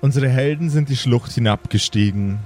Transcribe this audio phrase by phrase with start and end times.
[0.00, 2.38] Unsere Helden sind die Schlucht hinabgestiegen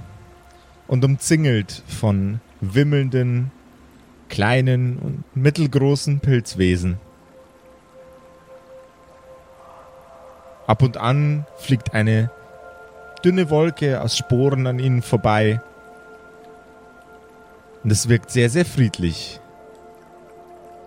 [0.87, 3.51] und umzingelt von wimmelnden,
[4.27, 6.97] kleinen und mittelgroßen Pilzwesen.
[10.65, 12.31] Ab und an fliegt eine
[13.23, 15.61] dünne Wolke aus Sporen an ihnen vorbei.
[17.83, 19.39] Und es wirkt sehr, sehr friedlich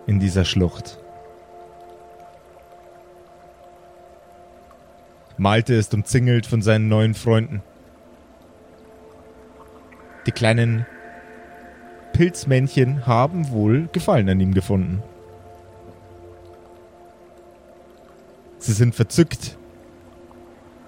[0.05, 0.97] in dieser Schlucht.
[5.37, 7.61] Malte ist umzingelt von seinen neuen Freunden.
[10.25, 10.85] Die kleinen
[12.13, 15.03] Pilzmännchen haben wohl Gefallen an ihm gefunden.
[18.57, 19.57] Sie sind verzückt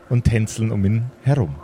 [0.09, 1.55] und tänzeln um ihn herum.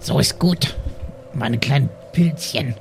[0.00, 0.76] So ist gut,
[1.32, 2.74] meine kleinen Pilzchen.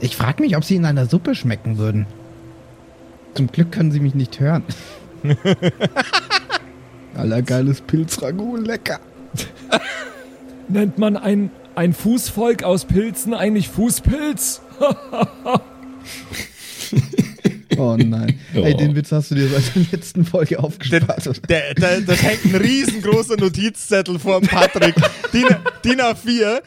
[0.00, 2.06] Ich frage mich, ob sie in einer Suppe schmecken würden.
[3.38, 4.64] Zum Glück können sie mich nicht hören.
[7.14, 8.98] Allergeiles Pilzragout, lecker.
[10.68, 14.60] Nennt man ein, ein Fußvolk aus Pilzen eigentlich Fußpilz?
[17.76, 18.40] Oh nein.
[18.56, 18.62] Oh.
[18.62, 21.48] Ey, den Witz hast du dir seit der letzten Folge aufgespart.
[21.48, 24.96] Der, der, das hängt ein riesengroßer Notizzettel vor dem Patrick.
[25.32, 25.46] DIN,
[25.84, 26.60] DIN A4.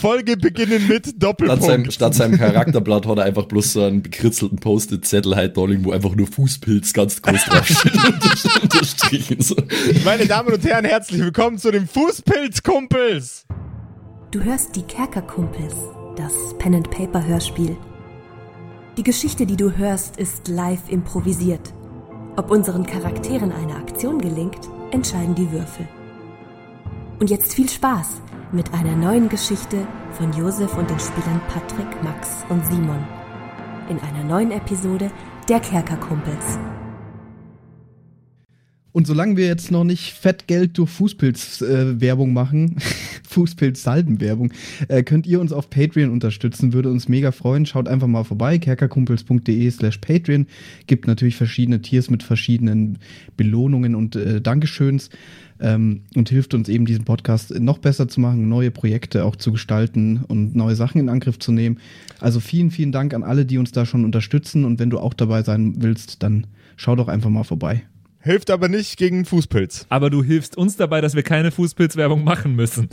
[0.00, 1.92] Folge beginnen mit Statt seinem, Doppelpunkt.
[1.92, 6.14] statt seinem Charakterblatt hat er einfach bloß so einen bekritzelten Post-it-Zettel halt da irgendwo einfach
[6.14, 7.92] nur Fußpilz ganz groß draufsteht
[8.62, 9.40] unterstrichen.
[9.40, 9.56] So.
[10.04, 13.46] Meine Damen und Herren, herzlich willkommen zu den Fußpilzkumpels.
[14.30, 15.74] Du hörst die Kerkerkumpels,
[16.16, 17.76] das Pen and Paper Hörspiel.
[18.96, 21.72] Die Geschichte, die du hörst, ist live improvisiert.
[22.36, 25.86] Ob unseren Charakteren eine Aktion gelingt, entscheiden die Würfel.
[27.18, 32.44] Und jetzt viel Spaß mit einer neuen Geschichte von Josef und den Spielern Patrick, Max
[32.50, 33.02] und Simon.
[33.88, 35.10] In einer neuen Episode
[35.48, 36.58] der Kerkerkumpels.
[38.92, 42.76] Und solange wir jetzt noch nicht Fettgeld durch Fußpilz-Werbung machen,
[43.28, 44.52] Fußpilz-Salben-Werbung,
[44.88, 46.74] äh, könnt ihr uns auf Patreon unterstützen.
[46.74, 47.64] Würde uns mega freuen.
[47.64, 50.46] Schaut einfach mal vorbei, kerkerkumpels.de slash Patreon.
[50.86, 52.98] Gibt natürlich verschiedene Tiers mit verschiedenen
[53.38, 55.08] Belohnungen und äh, Dankeschöns.
[55.64, 59.52] Ähm, und hilft uns eben, diesen Podcast noch besser zu machen, neue Projekte auch zu
[59.52, 61.78] gestalten und neue Sachen in Angriff zu nehmen.
[62.18, 64.64] Also vielen, vielen Dank an alle, die uns da schon unterstützen.
[64.64, 67.84] Und wenn du auch dabei sein willst, dann schau doch einfach mal vorbei.
[68.18, 69.86] Hilft aber nicht gegen Fußpilz.
[69.88, 72.88] Aber du hilfst uns dabei, dass wir keine Fußpilzwerbung machen müssen.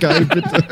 [0.00, 0.64] Geil, bitte.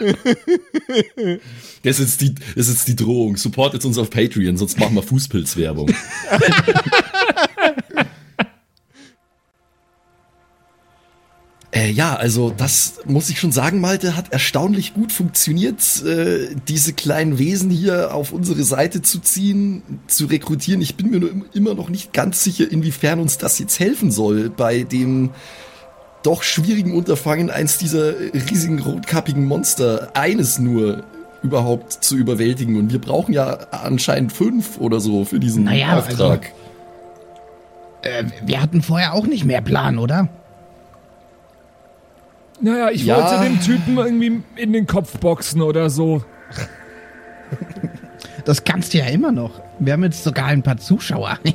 [1.82, 3.36] Das ist, die, das ist die Drohung.
[3.36, 5.88] Supportet uns auf Patreon, sonst machen wir Fußpilzwerbung.
[11.76, 16.92] Äh, ja, also das muss ich schon sagen, Malte, hat erstaunlich gut funktioniert, äh, diese
[16.92, 20.80] kleinen Wesen hier auf unsere Seite zu ziehen, zu rekrutieren.
[20.80, 24.12] Ich bin mir nur im- immer noch nicht ganz sicher, inwiefern uns das jetzt helfen
[24.12, 25.30] soll bei dem
[26.22, 31.02] doch schwierigen Unterfangen, eins dieser riesigen rotkappigen Monster, eines nur
[31.42, 32.76] überhaupt zu überwältigen.
[32.76, 36.52] Und wir brauchen ja anscheinend fünf oder so für diesen Naja, Auftrag.
[38.02, 40.28] Äh, wir hatten vorher auch nicht mehr Plan, oder?
[42.60, 43.16] Naja, ich Ja.
[43.16, 46.22] wollte den Typen irgendwie in den Kopf boxen oder so.
[48.44, 49.60] Das kannst du ja immer noch.
[49.78, 51.38] Wir haben jetzt sogar ein paar Zuschauer.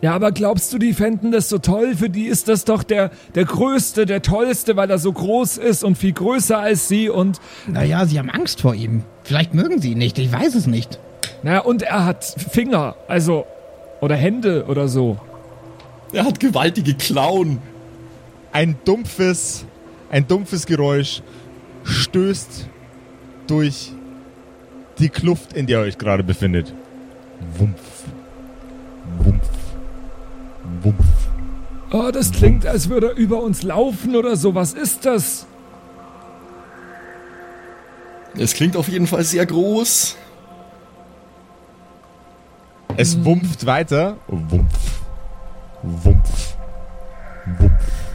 [0.00, 1.96] Ja, aber glaubst du, die fänden das so toll?
[1.96, 5.82] Für die ist das doch der, der Größte, der Tollste, weil er so groß ist
[5.82, 9.02] und viel größer als sie und, naja, sie haben Angst vor ihm.
[9.24, 11.00] Vielleicht mögen sie ihn nicht, ich weiß es nicht.
[11.42, 13.44] naja, und er hat Finger, also,
[14.00, 15.18] oder Hände oder so.
[16.12, 17.58] Er hat gewaltige Klauen.
[18.52, 19.64] Ein dumpfes,
[20.10, 21.22] ein dumpfes Geräusch
[21.84, 22.68] stößt
[23.46, 23.92] durch
[24.98, 26.74] die Kluft, in der ihr euch gerade befindet.
[27.56, 28.04] Wumpf.
[29.18, 29.48] Wumpf.
[30.82, 31.04] Wumpf.
[31.90, 34.54] Oh, das klingt, als würde er über uns laufen oder so.
[34.54, 35.46] Was ist das?
[38.36, 40.16] Es klingt auf jeden Fall sehr groß.
[42.96, 44.16] Es wumpft weiter.
[44.26, 45.00] Wumpf.
[45.82, 46.04] Wumpf.
[46.04, 46.56] Wumpf.
[47.58, 48.07] Wumpf.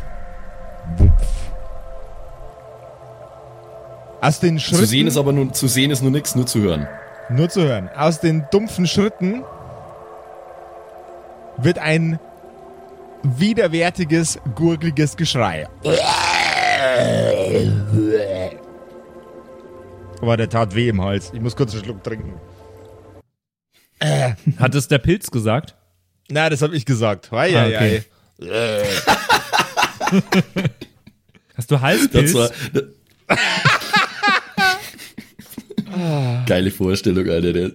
[4.23, 4.79] Aus den Schritten.
[4.79, 6.87] Zu sehen ist aber nur, zu sehen ist nur nichts, nur zu hören.
[7.29, 7.89] Nur zu hören.
[7.93, 9.43] Aus den dumpfen Schritten
[11.57, 12.19] wird ein
[13.23, 15.67] widerwärtiges, gurgliges Geschrei.
[20.21, 21.31] Aber der tat weh im Hals.
[21.33, 22.39] Ich muss kurz einen Schluck trinken.
[24.57, 25.75] Hat es der Pilz gesagt?
[26.29, 27.29] Na, das habe ich gesagt.
[27.31, 28.03] Hei, Ah, okay.
[31.57, 32.31] Hast du Halspilz?
[32.31, 32.51] Das
[33.27, 33.37] war,
[36.45, 37.53] Geile Vorstellung, Alter.
[37.53, 37.71] Der,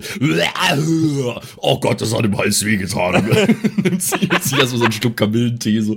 [1.58, 3.24] oh Gott, das hat im Hals wehgetan.
[3.82, 5.96] Nimmt sich erstmal so ein Stück Kamillentee so.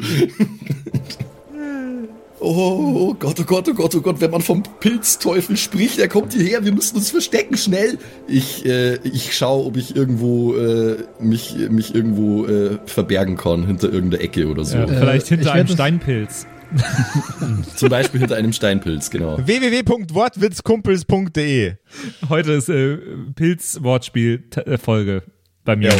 [2.43, 6.33] Oh Gott, oh Gott, oh Gott, oh Gott, wenn man vom Pilzteufel spricht, er kommt
[6.33, 7.99] hierher, wir müssen uns verstecken, schnell.
[8.27, 13.93] Ich, äh, ich schaue, ob ich irgendwo äh, mich, mich irgendwo äh, verbergen kann, hinter
[13.93, 14.75] irgendeiner Ecke oder so.
[14.75, 16.47] Ja, vielleicht ich hinter einem das- Steinpilz.
[17.75, 19.37] Zum Beispiel hinter einem Steinpilz, genau.
[19.45, 21.73] www.wortwitzkumpels.de
[22.29, 22.97] Heute ist äh,
[23.35, 25.23] Pilz-Wortspiel-Folge
[25.65, 25.89] bei mir.
[25.89, 25.95] Jo.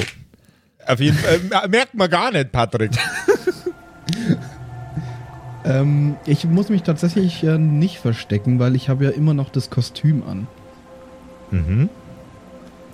[0.88, 2.90] Auf jeden Fall, äh, merkt man gar nicht, Patrick.
[5.64, 9.70] Ähm, ich muss mich tatsächlich äh, nicht verstecken, weil ich habe ja immer noch das
[9.70, 10.48] Kostüm an.
[11.52, 11.90] Die Also anderen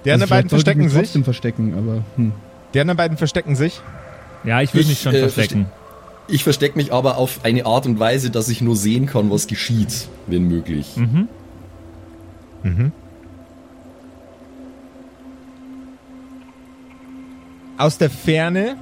[0.04, 1.02] vielleicht beiden verstecken mich sich.
[1.02, 2.32] trotzdem verstecken, aber hm.
[2.74, 3.80] Die anderen beiden verstecken sich.
[4.44, 5.68] Ja, ich will Ich, mich schon äh, verstecken.
[6.28, 9.48] Ich verstecke mich aber auf eine Art und Weise, dass ich nur sehen kann, was
[9.48, 10.98] geschieht, wenn möglich.
[10.98, 11.28] Mhm.
[17.78, 18.76] Aus der Ferne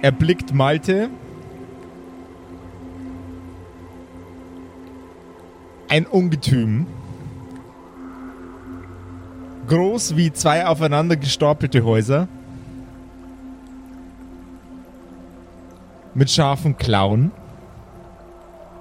[0.00, 1.10] erblickt Malte
[5.88, 6.86] ein Ungetüm.
[9.66, 12.28] Groß wie zwei aufeinander gestapelte Häuser.
[16.16, 17.30] Mit scharfen Klauen.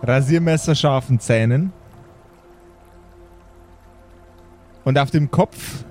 [0.01, 1.73] Rasiermesserscharfen Zähnen.
[4.85, 5.83] Und auf dem Kopf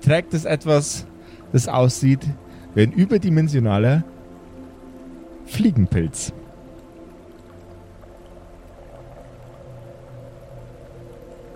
[0.00, 1.04] trägt es etwas,
[1.52, 2.26] das aussieht
[2.74, 4.04] wie ein überdimensionaler
[5.44, 6.32] Fliegenpilz.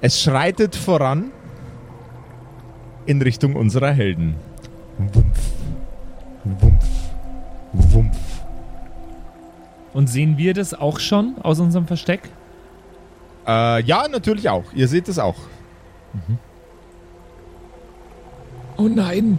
[0.03, 1.31] Es schreitet voran
[3.07, 4.35] in Richtung unserer Helden.
[4.99, 5.41] Wumpf,
[6.45, 6.85] wumpf,
[7.73, 8.34] wumpf.
[9.95, 12.21] Und sehen wir das auch schon aus unserem Versteck?
[13.47, 14.65] Äh, ja, natürlich auch.
[14.75, 15.37] Ihr seht es auch.
[18.77, 19.39] Oh nein!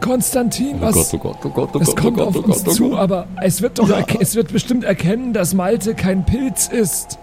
[0.00, 2.38] Konstantin, Oh Gott, oh Gott, oh Gott, oh es Gott, oh kommt Gott, auf oh
[2.40, 2.98] uns Gott, oh zu, Gott.
[2.98, 4.04] aber es wird doch, Ja.
[4.18, 7.18] es wird bestimmt erkennen, dass Malte kein Pilz ist.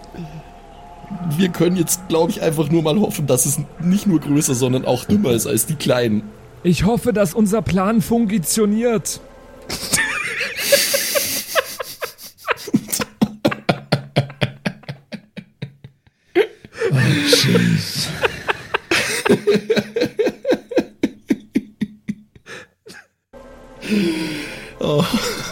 [1.36, 4.84] Wir können jetzt, glaube ich, einfach nur mal hoffen, dass es nicht nur größer, sondern
[4.84, 6.22] auch dümmer ist als die Kleinen.
[6.62, 9.20] Ich hoffe, dass unser Plan funktioniert.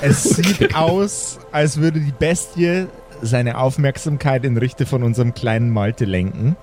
[0.03, 2.87] Es sieht aus, als würde die Bestie
[3.23, 6.57] seine Aufmerksamkeit in Richtung von unserem kleinen Malte lenken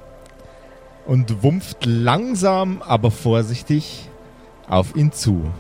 [1.06, 4.10] und wumpft langsam, aber vorsichtig
[4.68, 5.52] auf ihn zu.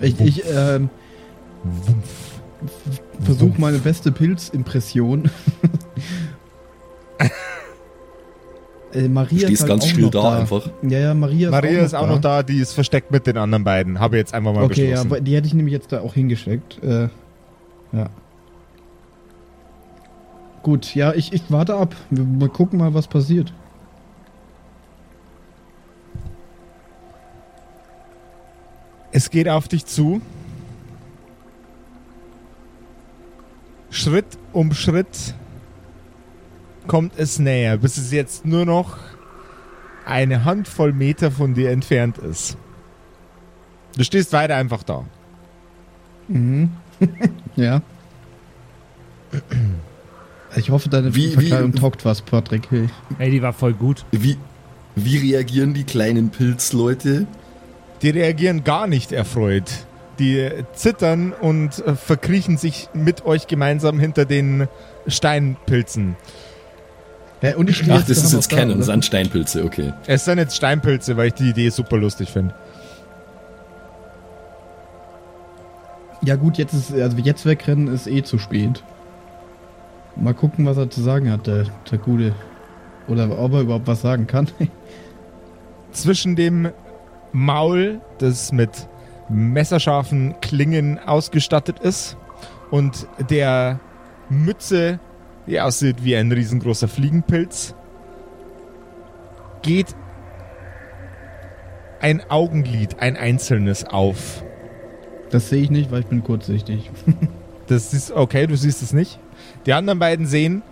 [0.00, 0.88] ich, ich ähm,
[3.20, 5.30] versuche meine beste Pilzimpression.
[8.92, 10.70] Äh, Maria Du stehst ist halt ganz auch still noch da einfach.
[10.82, 13.36] Ja, ja, Maria ist Maria auch ist auch noch da, die ist versteckt mit den
[13.38, 14.00] anderen beiden.
[14.00, 15.06] Habe jetzt einfach mal Okay, ja, beschlossen.
[15.10, 16.82] aber die hätte ich nämlich jetzt da auch hingesteckt.
[16.82, 17.08] Äh,
[17.92, 18.08] ja.
[20.62, 21.94] Gut, ja, ich, ich warte ab.
[22.10, 23.52] Wir, wir gucken mal, was passiert.
[29.10, 30.20] Es geht auf dich zu.
[33.90, 34.24] Schritt
[34.54, 35.34] um Schritt
[36.86, 38.98] kommt es näher, bis es jetzt nur noch
[40.04, 42.56] eine Handvoll Meter von dir entfernt ist.
[43.96, 45.04] Du stehst weiter einfach da.
[46.28, 46.70] Mhm.
[47.56, 47.82] ja.
[50.56, 52.70] Ich hoffe, deine Wie- Verkleidung wie- taugt was, Patrick.
[52.70, 52.88] Hey.
[53.18, 54.04] Ey, die war voll gut.
[54.12, 54.36] Wie,
[54.94, 57.26] wie reagieren die kleinen Pilzleute?
[58.02, 59.86] Die reagieren gar nicht erfreut.
[60.18, 64.68] Die zittern und äh, verkriechen sich mit euch gemeinsam hinter den
[65.06, 66.16] Steinpilzen.
[67.42, 68.82] Ja, und ich Ach, das da ist jetzt da, keine oder?
[68.84, 69.92] Sandsteinpilze, okay.
[70.06, 72.54] Es sind jetzt Steinpilze, weil ich die Idee super lustig finde.
[76.22, 78.84] Ja gut, jetzt ist also jetzt wegrennen ist eh zu spät.
[80.14, 82.32] Mal gucken, was er zu sagen hat, der, der Gute.
[83.08, 84.48] Oder ob er überhaupt was sagen kann.
[85.92, 86.70] zwischen dem
[87.32, 88.70] Maul, das mit
[89.28, 92.16] messerscharfen Klingen ausgestattet ist,
[92.70, 93.80] und der
[94.28, 94.98] Mütze,
[95.46, 97.74] die aussieht wie ein riesengroßer Fliegenpilz,
[99.62, 99.94] geht
[102.00, 104.42] ein Augenlid, ein einzelnes auf.
[105.30, 106.90] Das sehe ich nicht, weil ich bin kurzsichtig.
[107.68, 109.18] Das ist okay, du siehst es nicht.
[109.66, 110.62] Die anderen beiden sehen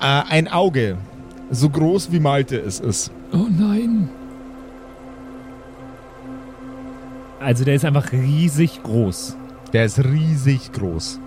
[0.00, 0.98] äh, ein Auge,
[1.48, 3.12] so groß wie Malte es ist.
[3.32, 4.10] Oh nein.
[7.40, 9.36] Also der ist einfach riesig groß.
[9.72, 11.20] Der ist riesig groß.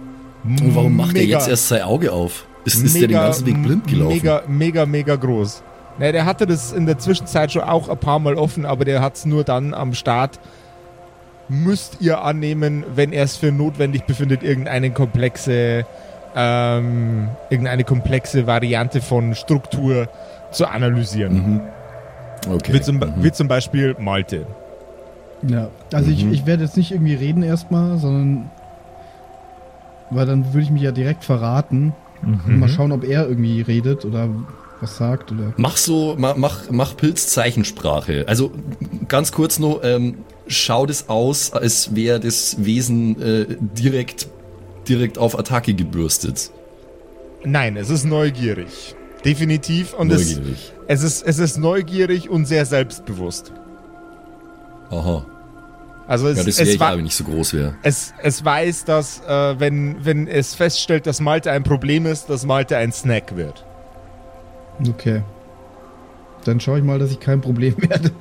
[0.43, 2.45] Und warum macht er Mega- jetzt erst sein Auge auf?
[2.65, 4.13] Ist, ist der den ganzen Weg blind gelaufen?
[4.15, 5.63] Mega, mega, mega groß.
[5.99, 9.01] Ne, der hatte das in der Zwischenzeit schon auch ein paar Mal offen, aber der
[9.01, 10.39] hat es nur dann am Start.
[11.49, 15.85] Müsst ihr annehmen, wenn er es für notwendig befindet, irgendeine komplexe,
[16.35, 20.07] ähm, irgendeine komplexe Variante von Struktur
[20.51, 21.33] zu analysieren.
[21.33, 21.61] Mhm.
[22.53, 22.73] Okay.
[22.73, 23.13] Wie, zum, mhm.
[23.17, 24.45] wie zum Beispiel Malte.
[25.43, 26.33] Ja, also ich, Mhm.
[26.33, 28.49] ich werde jetzt nicht irgendwie reden erstmal, sondern.
[30.09, 31.93] Weil dann würde ich mich ja direkt verraten.
[32.23, 34.29] Und mal schauen, ob er irgendwie redet oder
[34.79, 35.53] was sagt oder.
[35.57, 38.25] Mach so, ma- mach, mach Pilzzeichensprache.
[38.27, 38.51] Also
[39.07, 44.27] ganz kurz nur, ähm, schaut es aus, als wäre das Wesen äh, direkt,
[44.87, 46.51] direkt auf Attacke gebürstet.
[47.43, 48.95] Nein, es ist neugierig.
[49.25, 49.93] Definitiv.
[49.93, 50.73] Und es, Neugierig.
[50.87, 53.51] es, ist, es ist neugierig und sehr selbstbewusst.
[54.89, 55.25] Aha.
[56.11, 57.75] Also es, Ja, das wäre es, ich wa- aber nicht so groß wäre.
[57.83, 62.45] es, es weiß, dass äh, wenn, wenn es feststellt, dass Malte ein Problem ist, dass
[62.45, 63.63] Malte ein Snack wird.
[64.85, 65.21] Okay.
[66.43, 68.11] Dann schaue ich mal, dass ich kein Problem werde.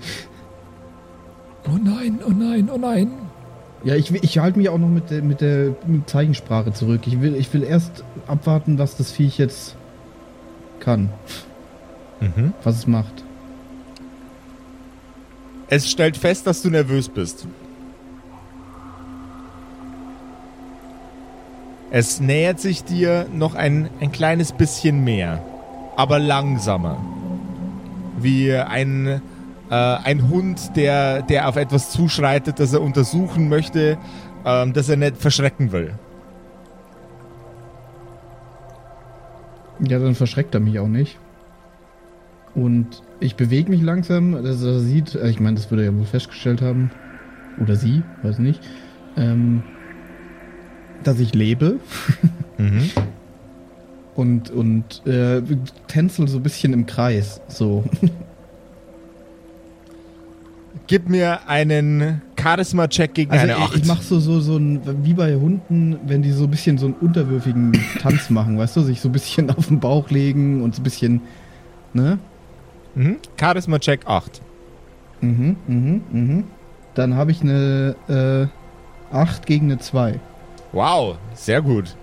[1.67, 3.11] Oh nein, oh nein, oh nein.
[3.83, 7.01] Ja, ich, ich halte mich auch noch mit der, mit der mit Zeichensprache zurück.
[7.07, 9.75] Ich will, ich will erst abwarten, was das Viech jetzt
[10.79, 11.11] kann,
[12.21, 12.55] Mhm.
[12.63, 13.25] was es macht.
[15.69, 17.47] Es stellt fest, dass du nervös bist.
[21.93, 25.43] Es nähert sich dir noch ein, ein kleines bisschen mehr,
[25.97, 26.99] aber langsamer.
[28.17, 29.21] Wie ein,
[29.71, 33.99] äh, ein Hund, der, der auf etwas zuschreitet, das er untersuchen möchte,
[34.45, 35.95] ähm, das er nicht verschrecken will.
[39.81, 41.19] Ja, dann verschreckt er mich auch nicht.
[42.55, 45.99] Und ich bewege mich langsam, dass er sieht, äh, ich meine, das würde er ja
[45.99, 46.93] wohl festgestellt haben.
[47.61, 48.63] Oder sie, weiß nicht.
[49.17, 49.65] Ähm,
[51.04, 51.76] dass ich lebe
[52.59, 52.90] Mhm.
[54.16, 55.40] und, und äh,
[55.88, 57.40] tänzel so ein bisschen im Kreis.
[57.49, 57.85] So.
[60.87, 63.76] Gib mir einen Charisma-Check gegen Also eine ich, 8.
[63.76, 66.87] ich mach so, so, so ein, wie bei Hunden, wenn die so ein bisschen so
[66.87, 70.75] einen unterwürfigen Tanz machen, weißt du, sich so ein bisschen auf den Bauch legen und
[70.75, 71.21] so ein bisschen,
[71.95, 72.19] ne?
[72.95, 73.16] mhm.
[73.38, 74.42] Charisma-Check 8.
[75.21, 76.45] Mhm, mhm, mhm.
[76.95, 77.95] Dann habe ich eine
[79.12, 80.19] äh, 8 gegen eine 2.
[80.73, 81.97] Wow, sehr gut.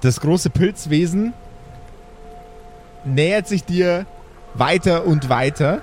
[0.00, 1.32] Das große Pilzwesen
[3.04, 4.06] nähert sich dir
[4.54, 5.80] weiter und weiter,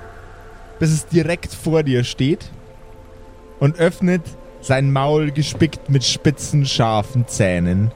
[0.80, 2.52] bis es direkt vor dir steht
[3.60, 4.22] und öffnet
[4.62, 7.92] sein Maul gespickt mit spitzen, scharfen Zähnen.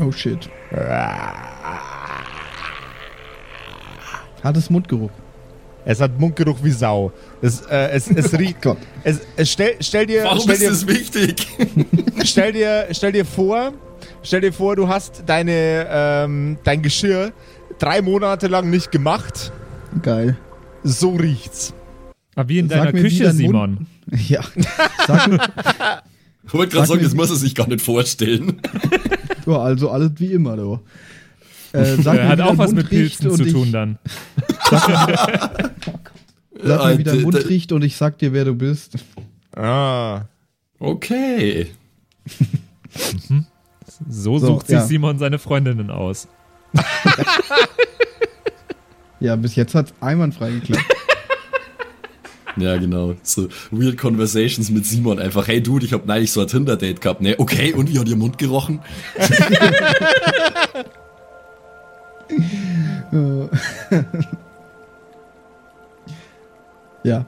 [0.00, 0.50] Oh shit.
[4.42, 5.10] Hartes Mundgeruch.
[5.84, 7.12] Es hat Mundgeruch wie Sau.
[7.40, 8.62] Es, äh, es, es riecht.
[8.62, 8.78] Gott.
[9.04, 11.46] Es, es stell, stell dir, Warum stell ist dir, das wichtig?
[12.24, 13.72] stell dir, stell dir vor,
[14.22, 17.32] stell dir vor, du hast deine, ähm, dein Geschirr
[17.78, 19.52] drei Monate lang nicht gemacht.
[20.02, 20.36] Geil.
[20.84, 21.74] So riecht's.
[22.34, 23.86] Aber wie in Sag deiner mir, Küche, Simon.
[24.28, 24.40] Ja.
[25.06, 25.38] Sag mir,
[26.44, 28.60] Ich wollte gerade Sag sagen, das muss er sich gar nicht vorstellen.
[29.46, 30.80] ja, also alles wie immer, du.
[31.72, 33.98] Äh, sag Er mir, hat auch dein was Mund mit Pilzen zu ich- tun dann.
[36.64, 38.94] Sag mir, wie dein Äh, Mund d- riecht und ich sag dir, wer du bist.
[39.56, 40.22] Ah.
[40.78, 41.68] Okay.
[44.08, 44.84] So, So, sucht sich ja.
[44.84, 46.26] Simon seine Freundinnen aus.
[49.20, 50.84] Ja, bis jetzt hat's einwandfrei geklappt.
[52.56, 53.14] Ja, genau.
[53.22, 55.46] So weird Conversations mit Simon einfach.
[55.48, 57.20] Hey Dude, ich hab neulich so ein Tinder-Date gehabt.
[57.22, 58.80] Ne, okay, und wie hat ihr Mund gerochen?
[67.04, 67.24] Ja.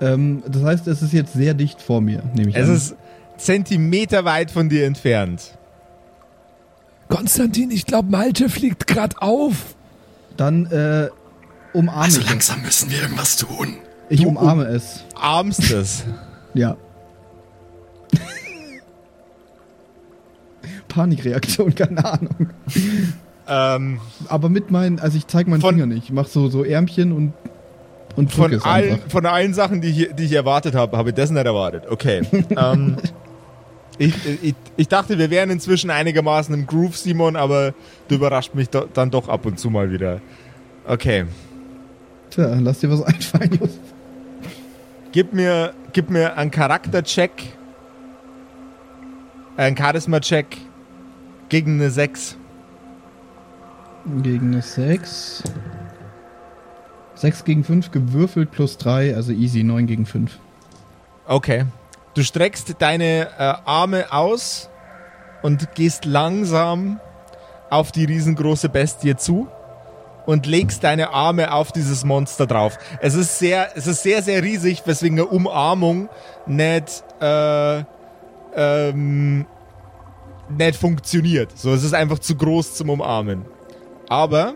[0.00, 2.74] Ähm, das heißt, es ist jetzt sehr dicht vor mir, nehme ich Es an.
[2.74, 2.96] ist
[3.36, 5.56] Zentimeter weit von dir entfernt.
[7.08, 9.76] Konstantin, ich glaube, Malte fliegt gerade auf.
[10.36, 11.08] Dann äh,
[11.72, 12.30] umarme Also ich es.
[12.30, 13.76] langsam müssen wir irgendwas tun.
[14.08, 15.04] Ich Du umarme es.
[15.14, 16.04] Armst es.
[16.54, 16.76] Ja.
[20.88, 22.50] Panikreaktion, keine Ahnung.
[23.48, 26.04] Ähm, Aber mit meinen, also ich zeige meinen Von- Finger nicht.
[26.04, 27.32] Ich mache so, so Ärmchen und,
[28.16, 29.10] und von, es allen, einfach.
[29.10, 31.84] von allen Sachen, die ich, die ich erwartet habe, habe ich das nicht erwartet.
[31.88, 32.22] Okay.
[32.56, 32.96] ähm,
[33.98, 37.74] ich, ich, ich dachte, wir wären inzwischen einigermaßen im Groove, Simon, aber
[38.08, 40.20] du überrascht mich do, dann doch ab und zu mal wieder.
[40.86, 41.24] Okay.
[42.30, 43.80] Tja, lass dir was einfallen, Just.
[45.12, 47.32] Gib mir, gib mir einen Charaktercheck.
[49.56, 50.46] Einen Charisma-Check
[51.48, 52.36] gegen eine 6.
[54.22, 55.42] Gegen eine 6.
[57.14, 60.38] 6 gegen 5 gewürfelt plus 3, also easy, 9 gegen 5.
[61.26, 61.66] Okay.
[62.14, 64.70] Du streckst deine äh, Arme aus
[65.42, 67.00] und gehst langsam
[67.70, 69.48] auf die riesengroße Bestie zu
[70.26, 72.78] und legst deine Arme auf dieses Monster drauf.
[73.00, 76.08] Es ist sehr, es ist sehr, sehr riesig, weswegen eine Umarmung
[76.46, 77.84] nicht, äh,
[78.54, 79.46] ähm,
[80.48, 81.56] nicht funktioniert.
[81.56, 83.57] So, es ist einfach zu groß zum Umarmen.
[84.08, 84.54] Aber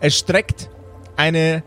[0.00, 0.70] es streckt
[1.16, 1.62] eine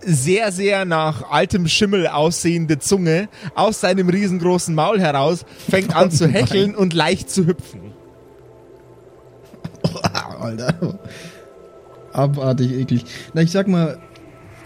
[0.00, 6.28] sehr, sehr nach altem Schimmel aussehende Zunge aus seinem riesengroßen Maul heraus, fängt an zu
[6.28, 7.92] hecheln und leicht zu hüpfen.
[10.40, 10.98] Alter.
[12.12, 13.04] Abartig eklig.
[13.32, 13.98] Na, ich sag mal,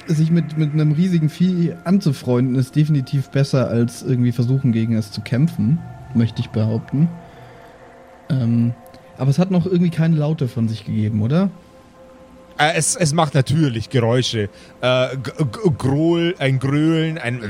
[0.06, 5.12] sich mit, mit einem riesigen Vieh anzufreunden, ist definitiv besser, als irgendwie versuchen, gegen es
[5.12, 5.78] zu kämpfen,
[6.14, 7.08] möchte ich behaupten.
[8.28, 8.74] Ähm,
[9.18, 11.50] aber es hat noch irgendwie keine Laute von sich gegeben, oder?
[12.58, 14.48] Äh, es, es macht natürlich Geräusche.
[14.80, 15.16] Äh,
[15.76, 17.42] Grohl, ein Gröhlen, ein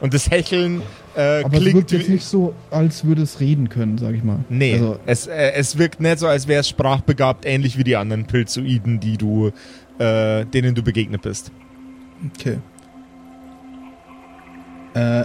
[0.00, 0.82] und das Hecheln
[1.16, 4.22] äh, Aber es klingt wirkt jetzt nicht so, als würde es reden können, sag ich
[4.22, 4.40] mal.
[4.50, 7.96] Nee, Also, es, äh, es wirkt nicht so, als wäre es sprachbegabt, ähnlich wie die
[7.96, 9.50] anderen Pilzoiden, die du,
[9.98, 11.50] äh, denen du begegnet bist.
[12.34, 12.58] okay.
[14.92, 15.24] Äh,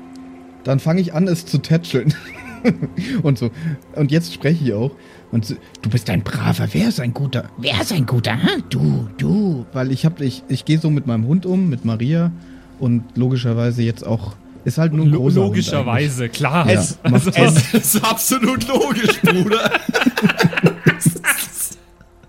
[0.64, 2.12] dann fange ich an, es zu tätscheln.
[3.22, 3.50] und so.
[3.96, 4.90] Und jetzt spreche ich auch.
[5.32, 7.50] Und so, du bist ein braver, wer ist ein guter?
[7.58, 8.32] Wer ist ein guter?
[8.36, 8.62] Hä?
[8.68, 9.64] Du, du.
[9.72, 12.32] Weil ich hab, ich, ich gehe so mit meinem Hund um, mit Maria.
[12.78, 14.34] Und logischerweise jetzt auch.
[14.64, 16.64] Ist halt nur ein Lo großer logischerweise, klar.
[16.66, 16.98] Hund Es-.
[17.04, 19.70] Ja, macht es- Das ist absolut logisch, Bruder.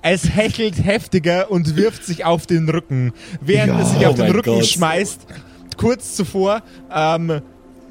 [0.04, 3.14] Es hechelt heftiger und wirft sich auf den Rücken.
[3.40, 4.66] Während Ja, es sich oh auf den mein Rücken Gott.
[4.66, 5.28] schmeißt,
[5.78, 7.42] kurz zuvor, ähm,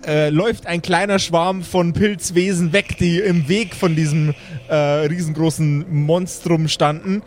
[0.07, 4.35] äh, läuft ein kleiner Schwarm von Pilzwesen weg, die im Weg von diesem
[4.69, 7.23] äh, riesengroßen Monstrum standen.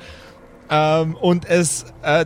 [0.69, 2.25] Ähm, und es äh,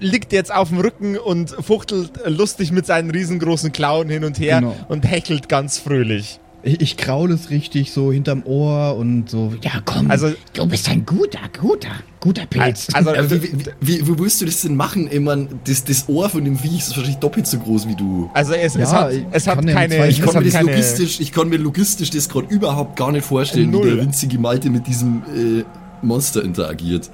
[0.00, 4.60] liegt jetzt auf dem Rücken und fuchtelt lustig mit seinen riesengroßen Klauen hin und her
[4.60, 4.76] Genau.
[4.88, 6.38] und hechelt ganz fröhlich.
[6.62, 9.52] Ich, ich kraul es richtig so hinterm Ohr und so.
[9.62, 10.10] Ja, komm.
[10.10, 11.88] Also, Du bist ein guter, guter,
[12.20, 12.88] guter Pilz.
[12.92, 15.08] also Ja, wie, wie, wie, wie willst du das denn machen?
[15.10, 18.30] Ich mein, das, das Ohr von dem Viech ist wahrscheinlich doppelt so groß wie du.
[18.34, 20.34] also es, es Ja, hat, ich es hat kann ja keine, zwei- Ich es kann,
[20.34, 23.70] hat mir das keine logistisch, ich kann mir logistisch das gerade überhaupt gar nicht vorstellen,
[23.70, 23.86] Null.
[23.86, 25.64] wie der winzige Malte mit diesem äh,
[26.02, 27.10] Monster interagiert.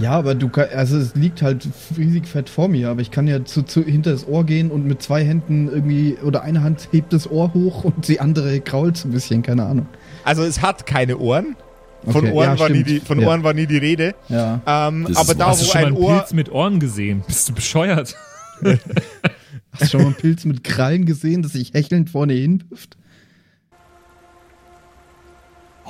[0.00, 3.26] Ja, aber du kann, also es liegt halt riesig fett vor mir, aber ich kann
[3.26, 6.88] ja zu, zu hinter das Ohr gehen und mit zwei Händen irgendwie oder eine Hand
[6.92, 9.86] hebt das Ohr hoch und die andere krault so ein bisschen, keine Ahnung.
[10.24, 11.56] Also es hat keine Ohren.
[12.06, 13.26] Von, Okay, Ohren, ja, war die, von Ja.
[13.28, 14.14] Ohren war nie die Rede.
[14.28, 14.60] Ja.
[14.66, 16.16] Ähm, Das aber ist- da, Hast du wo schon mal ein einen Ohr.
[16.18, 17.22] Pilz mit Ohren gesehen?
[17.26, 18.14] Bist du bescheuert?
[19.72, 22.96] Hast du schon mal einen Pilz mit Krallen gesehen, das sich hechelnd vorne hinwirft?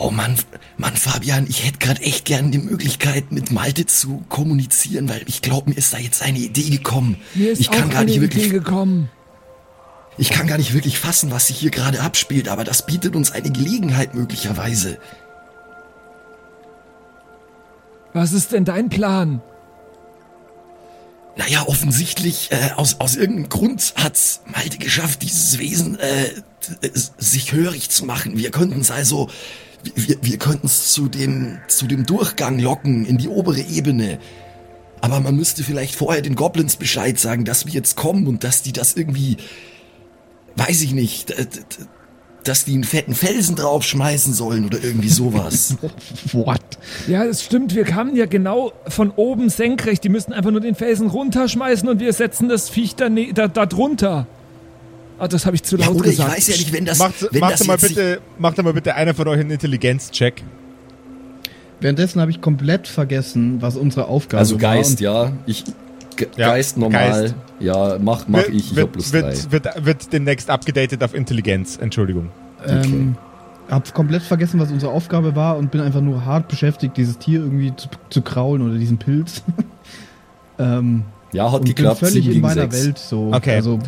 [0.01, 0.37] Oh Mann,
[0.77, 5.43] Mann, Fabian, ich hätte gerade echt gern die Möglichkeit, mit Malte zu kommunizieren, weil ich
[5.43, 7.17] glaube, mir ist da jetzt eine Idee gekommen.
[7.35, 9.11] Mir ist ich kann auch gar eine nicht Idee wirklich, gekommen.
[10.17, 13.33] ich kann gar nicht wirklich fassen, was sich hier gerade abspielt, aber das bietet uns
[13.33, 14.99] eine Gelegenheit möglicherweise.
[18.13, 19.43] Was ist denn dein Plan?
[21.37, 26.31] Naja, offensichtlich, äh, aus, aus irgendeinem Grund hat's Malte geschafft, dieses Wesen äh,
[26.83, 28.37] s- sich hörig zu machen.
[28.37, 29.29] Wir könnten es also,
[29.95, 34.19] wir, wir könnten es zu dem, zu dem Durchgang locken in die obere Ebene.
[35.01, 38.63] Aber man müsste vielleicht vorher den Goblins Bescheid sagen, dass wir jetzt kommen und dass
[38.63, 39.37] die das irgendwie,
[40.57, 41.33] weiß ich nicht,
[42.43, 45.77] dass die einen fetten Felsen draufschmeißen sollen oder irgendwie sowas.
[46.33, 46.61] What?
[47.07, 50.03] Ja, es stimmt, wir kamen ja genau von oben senkrecht.
[50.03, 53.47] Die müssen einfach nur den Felsen runterschmeißen und wir setzen das Viech da, ne- da,
[53.49, 54.27] da drunter.
[55.19, 56.37] Ah, das habe ich zu ja, laut oder ich gesagt.
[56.37, 59.15] weiß ja nicht, wenn das, Macht, wenn macht, das mal bitte, macht mal bitte einer
[59.15, 60.43] von euch einen Intelligenzcheck.
[61.81, 64.61] Währenddessen habe ich komplett vergessen, was unsere Aufgabe Also war.
[64.75, 65.33] Geist, und ja.
[65.47, 65.65] Ich,
[66.17, 67.23] Ge Ja, Geist normal.
[67.23, 67.35] Geist.
[67.61, 68.57] Ja, mach, mach Wird- ich.
[68.71, 69.23] Ich wird, hab plus drei.
[69.23, 71.79] wird, wird, wird demnächst abgedatet auf Intelligenz.
[71.81, 72.31] Entschuldigung.
[72.67, 73.17] Ähm,
[73.71, 77.41] hab komplett vergessen, was unsere Aufgabe war und bin einfach nur hart beschäftigt, dieses Tier
[77.41, 79.43] irgendwie zu, zu kraulen oder diesen Pilz.
[80.59, 82.01] ähm, Ja, hat und geklappt.
[82.01, 82.85] bin völlig in meiner sechs.
[82.85, 83.31] Welt so.
[83.33, 83.55] Okay.
[83.57, 83.79] Also,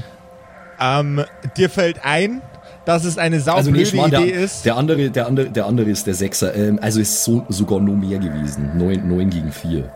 [0.81, 1.25] Ähm,
[1.57, 2.41] dir fällt ein,
[2.85, 4.65] dass es eine Also nee, saublöde Schmarrn, Idee der, ist.
[4.65, 6.55] der andere, der andere, der andere ist der Sechser.
[6.55, 8.71] Ähm, also ist so, sogar nur mehr gewesen.
[8.79, 9.93] Neun, neun gegen vier.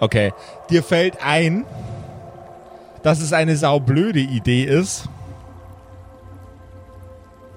[0.00, 0.32] Okay.
[0.70, 1.64] Dir fällt ein,
[3.02, 5.08] dass es eine saublöde Idee ist,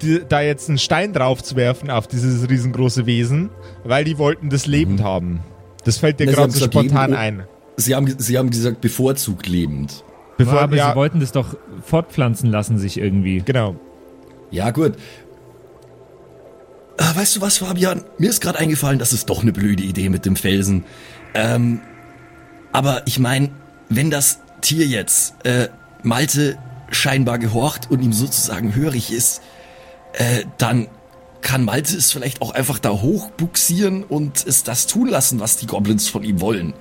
[0.02, 3.50] die, da jetzt einen Stein drauf zu werfen auf dieses riesengroße Wesen,
[3.84, 5.42] weil die wollten das lebend haben.
[5.86, 7.44] Das fällt dir gerade so spontan lebend- ein.
[7.78, 10.04] Sie haben, sie haben gesagt, bevorzugt lebend.
[10.38, 13.42] Bevor, aber ja, sie wollten das doch fortpflanzen lassen sich irgendwie.
[13.42, 13.76] genau.
[14.52, 14.94] Ja, gut.
[16.98, 18.04] Ah, weißt du was, Fabian?
[18.18, 20.86] Mir ist gerade eingefallen, das ist doch eine blöde Idee mit dem Felsen.
[21.34, 21.82] Ähm,
[22.72, 23.52] aber ich meine,
[23.90, 25.70] wenn das Tier jetzt äh,
[26.02, 26.58] Malte
[26.90, 29.42] scheinbar gehorcht und ihm sozusagen hörig ist,
[30.14, 30.88] äh, dann
[31.42, 35.68] kann Malte es vielleicht auch einfach da hochbuxieren und es das tun lassen, was die
[35.68, 36.74] Goblins von ihm wollen.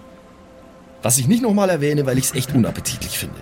[1.02, 3.36] Was ich nicht nochmal erwähne, weil ich es echt unappetitlich finde.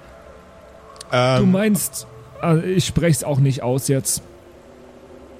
[1.14, 2.06] Ähm, Du meinst,
[2.40, 4.22] also ich spreche es auch nicht aus jetzt.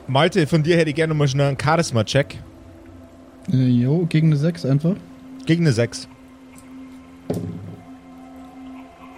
[0.07, 2.39] Malte, von dir hätte ich gerne mal schnell einen Charisma-Check.
[3.53, 4.95] Äh, jo, gegen eine 6 einfach.
[5.47, 6.09] Gegen eine 6.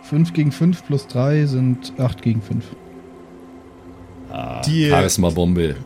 [0.03, 2.64] 5 gegen 5 plus 3 sind 8 gegen 5.
[4.66, 5.77] Die, Charisma-Bombe.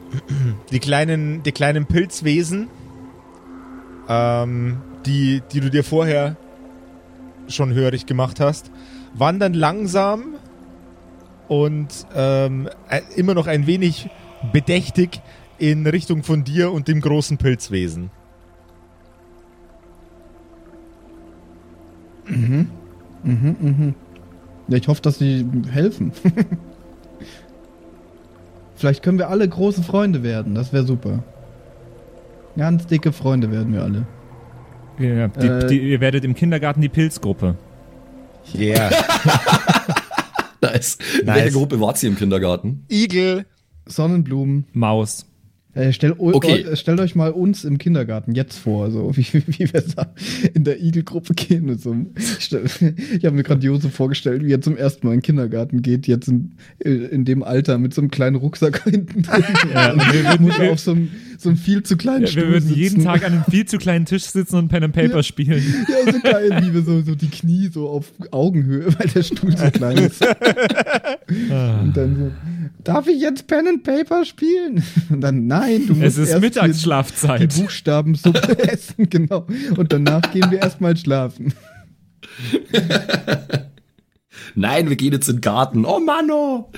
[0.70, 2.68] die, kleinen, die kleinen Pilzwesen,
[4.08, 6.36] ähm, die, die du dir vorher
[7.48, 8.70] schon hörig gemacht hast,
[9.14, 10.34] wandern langsam
[11.50, 14.08] und ähm, äh, immer noch ein wenig
[14.52, 15.20] bedächtig
[15.58, 18.12] in Richtung von dir und dem großen Pilzwesen.
[24.68, 26.12] Ja, ich hoffe, dass sie helfen.
[28.76, 30.54] Vielleicht können wir alle große Freunde werden.
[30.54, 31.24] Das wäre super.
[32.56, 34.06] Ganz dicke Freunde werden wir alle.
[35.00, 37.56] Ja, die, Äh, die, ihr werdet im Kindergarten die Pilzgruppe.
[38.54, 38.90] Yeah.
[40.62, 40.98] Nice.
[41.24, 41.26] Nice.
[41.26, 42.84] welcher Gruppe wart ihr im Kindergarten?
[42.88, 43.46] Igel.
[43.86, 44.66] Sonnenblumen.
[44.72, 45.26] Maus.
[45.72, 46.62] Äh, stell, Okay.
[46.62, 50.12] äh, stellt euch mal uns im Kindergarten jetzt vor, so wie, wie wir da
[50.52, 51.66] in der Igelgruppe gehen.
[51.66, 52.52] Mit so einem, ich
[53.24, 56.52] habe mir grandiose vorgestellt, wie er zum ersten Mal in den Kindergarten geht, jetzt in,
[56.80, 59.44] in dem Alter mit so einem kleinen Rucksack hinten drin.
[59.72, 62.74] Ja, wir würden- auf so einem, so einem viel zu kleinen Ja, Stuhl wir würden
[62.74, 63.04] jeden sitzen.
[63.04, 65.62] Tag an einem viel zu kleinen Tisch sitzen und Pen and Paper spielen.
[65.88, 69.56] Ja, so geil, wie wir so, so die Knie so auf Augenhöhe, weil der Stuhl
[69.56, 70.20] so klein ist.
[70.22, 72.30] Und dann so,
[72.84, 74.82] darf ich jetzt Pen and Paper spielen?
[75.10, 77.54] Und dann, nein, du musst Es ist erst hier die Mittagsschlafzeit.
[77.54, 79.46] Buchstabensuppe essen, genau.
[79.76, 81.54] Und danach gehen wir erstmal schlafen.
[84.54, 85.84] Nein, wir gehen jetzt in den Garten.
[85.84, 86.70] Oh Manno!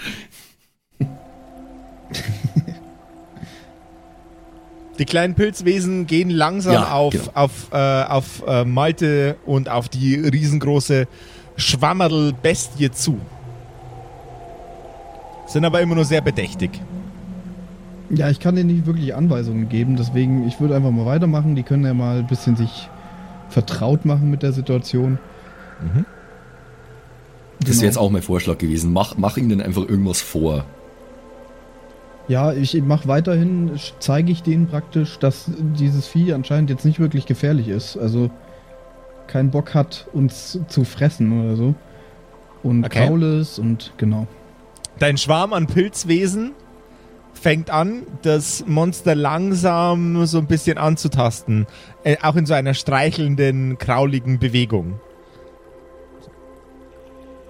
[4.98, 7.30] Die kleinen Pilzwesen gehen langsam Ja, auf, genau.
[7.34, 11.08] auf, äh, auf äh, Malte und auf die riesengroße
[11.56, 13.18] Schwammerl-Bestie zu.
[15.46, 16.80] Sind aber immer nur sehr bedächtig.
[18.10, 21.54] Ja, ich kann denen nicht wirklich Anweisungen geben, deswegen, ich würde einfach mal weitermachen.
[21.54, 22.88] Die können ja mal ein bisschen sich
[23.48, 25.18] vertraut machen mit der Situation.
[25.80, 27.76] Das Genau.
[27.76, 28.92] wäre jetzt auch mein Vorschlag gewesen.
[28.92, 30.64] Mach, mach ihnen einfach irgendwas vor.
[32.28, 37.26] Ja, ich mache weiterhin, zeige ich denen praktisch, dass dieses Vieh anscheinend jetzt nicht wirklich
[37.26, 37.96] gefährlich ist.
[37.96, 38.30] Also
[39.26, 41.74] keinen Bock hat, uns zu fressen oder so.
[42.62, 43.06] Und Okay.
[43.06, 44.26] faul ist und genau.
[44.98, 46.52] Dein Schwarm an Pilzwesen
[47.34, 51.66] fängt an, das Monster langsam so ein bisschen anzutasten.
[52.04, 55.00] Äh, auch in so einer streichelnden, krauligen Bewegung.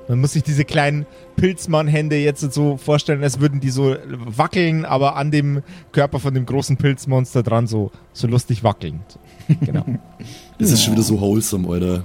[0.09, 5.17] Man muss sich diese kleinen Pilzmann-Hände jetzt so vorstellen, als würden die so wackeln, aber
[5.17, 9.01] an dem Körper von dem großen Pilzmonster dran so, so lustig wackeln.
[9.61, 9.85] Genau.
[10.59, 12.05] Das ist schon wieder so wholesome, Alter.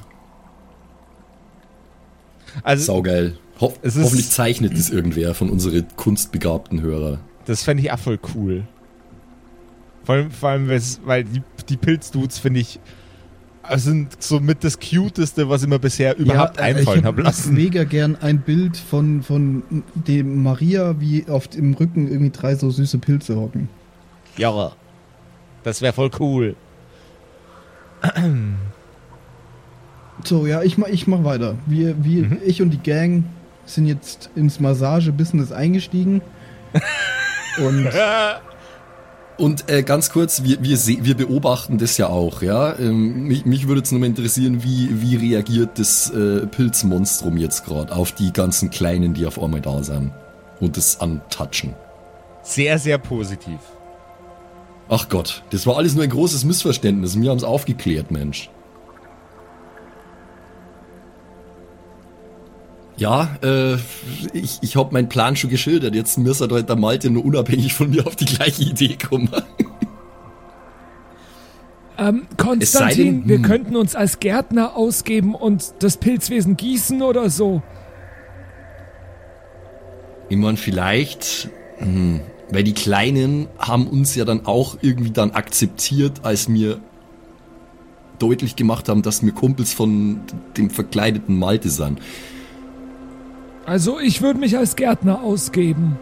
[2.64, 3.38] Also, Saugeil.
[3.62, 7.20] Ho Es ist- hoffentlich zeichnet das irgendwer von unseren kunstbegabten Hörer.
[7.46, 8.64] Das fände ich auch voll cool.
[10.04, 10.70] Vor allem, vor allem
[11.06, 12.80] weil die, die Pilzdudes, finde ich,
[13.68, 17.18] äh, sind so mit das Cuteste, was ich mir bisher überhaupt äh, einfallen ich habe
[17.18, 17.54] hab lassen.
[17.56, 19.64] mega gern ein Bild von, von
[19.96, 23.68] dem Maria, wie auf dem Rücken irgendwie drei so süße Pilze hocken.
[24.38, 24.72] Ja,
[25.64, 26.56] das wäre voll cool.
[30.24, 31.56] So, ja, ich mach, ich mach weiter.
[31.66, 32.38] Wir, wir, Mhm.
[32.46, 33.24] ich und die Gang
[33.68, 36.22] sind jetzt ins Massage-Business eingestiegen.
[37.58, 37.90] und
[39.38, 42.78] Und äh, ganz kurz, wir, wir, wir beobachten das ja auch, ja.
[42.80, 47.64] Ähm, mich, mich würde jetzt nur mal interessieren, wie, wie reagiert das äh, Pilzmonstrum jetzt
[47.66, 50.12] gerade auf die ganzen Kleinen, die auf einmal da sind
[50.60, 51.76] und das antatschen.
[52.42, 53.60] Sehr, sehr positiv.
[54.90, 57.20] Ach Gott, das war alles nur ein großes Missverständnis.
[57.20, 58.50] Wir haben es aufgeklärt, Mensch.
[62.98, 63.76] Ja, äh,
[64.34, 65.94] ich, ich hab meinen Plan schon geschildert.
[65.94, 69.30] Jetzt müsste halt der Malte nur unabhängig von mir auf die gleiche Idee kommen.
[72.00, 73.44] Ähm, Konstantin, denn, wir hm.
[73.44, 77.64] könnten uns als Gärtner ausgeben und das Pilzwesen gießen oder so.
[80.30, 82.20] Ich mein, vielleicht, hm,
[82.52, 86.80] weil die Kleinen haben uns ja dann auch irgendwie dann akzeptiert, als wir
[88.20, 90.22] deutlich gemacht haben, dass wir Kumpels von
[90.56, 92.00] dem verkleideten Malte sind.
[93.68, 96.00] Also ich würde mich als Gärtner ausgeben.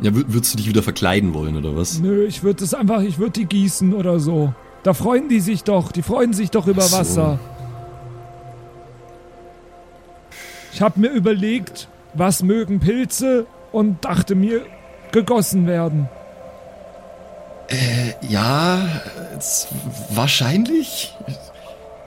[0.00, 1.98] Ja, wür- würdest du dich wieder verkleiden wollen, oder was?
[2.00, 4.54] Nö, ich würde das einfach, ich würde die gießen oder so.
[4.84, 6.96] Da freuen die sich doch, die freuen sich doch über so.
[6.98, 7.38] Wasser.
[10.72, 14.62] Ich habe mir überlegt, was mögen Pilze und dachte mir,
[15.12, 16.08] gegossen werden.
[18.28, 18.80] Ja,
[19.38, 19.68] es,
[20.10, 21.14] wahrscheinlich.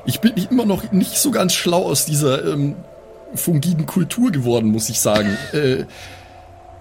[0.06, 2.76] Ich bin immer noch nicht so ganz schlau aus dieser ähm,
[3.34, 5.38] fungiden Kultur geworden, muss ich sagen.
[5.54, 5.86] äh,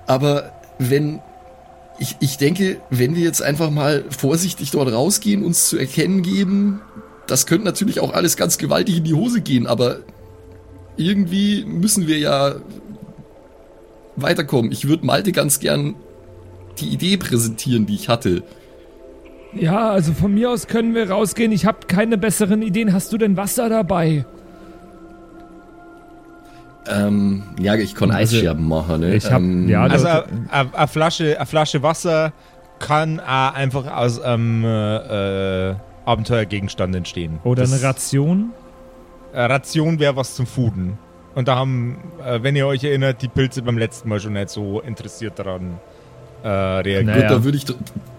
[0.07, 1.21] aber wenn,
[1.99, 6.81] ich, ich denke, wenn wir jetzt einfach mal vorsichtig dort rausgehen, uns zu erkennen geben,
[7.27, 10.01] das könnte natürlich auch alles ganz gewaltig in die Hose gehen, aber
[10.97, 12.57] irgendwie müssen wir ja
[14.17, 14.71] weiterkommen.
[14.71, 15.97] Ich würde Malte ganz gern
[16.79, 18.43] die Idee präsentieren, die ich hatte.
[19.57, 21.53] Ja, also von mir aus können wir rausgehen.
[21.53, 22.93] Ich habe keine besseren Ideen.
[22.93, 24.25] Hast du denn Wasser dabei?
[26.87, 29.15] Ähm, ja, ich kann Also, Eisscherben machen, ne?
[29.15, 30.07] ich hab- ähm, ja, Also
[30.51, 32.33] eine Flasche, a Flasche Wasser
[32.79, 37.39] kann auch einfach aus einem äh, äh, Abenteuergegenstand entstehen.
[37.45, 38.51] Oder Das- eine Ration?
[39.33, 40.99] äh, Ration wäre was zum Fooden.
[41.35, 44.51] Und da haben, äh, wenn ihr euch erinnert, die Pilze beim letzten Mal schon nicht
[44.51, 45.79] so interessiert daran
[46.45, 47.07] äh, reagiert.
[47.07, 47.29] Naja.
[47.29, 47.65] Gut, da würde ich,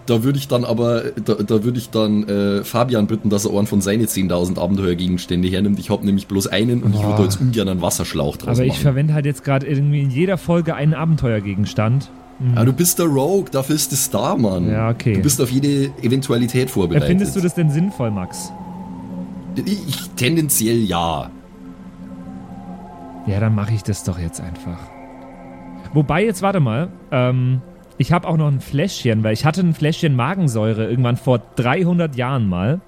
[0.06, 3.56] da würde ich dann aber, da, da würde ich dann äh, Fabian bitten, dass er
[3.56, 5.78] einen von seinen 10.000 Abenteuergegenstände hernimmt.
[5.78, 8.64] Ich habe nämlich bloß einen und ich würde da jetzt ungern einen Wasserschlauch draus Aber
[8.66, 8.82] ich machen.
[8.82, 12.10] verwende halt jetzt gerade irgendwie in jeder Folge einen Abenteuergegenstand.
[12.54, 14.70] Ja, du bist der Rogue, dafür ist der Star, Mann.
[14.70, 15.14] Ja, okay.
[15.14, 17.08] Du bist auf jede Eventualität vorbereitet.
[17.08, 18.52] Findest du das denn sinnvoll, Max?
[19.54, 21.30] Ich, ich tendenziell ja.
[23.26, 24.78] Ja, dann mache ich das doch jetzt einfach.
[25.94, 26.88] Wobei, jetzt warte mal.
[27.10, 27.62] Ähm,
[27.98, 32.14] ich habe auch noch ein Fläschchen, weil ich hatte ein Fläschchen Magensäure irgendwann vor 300
[32.16, 32.80] Jahren mal.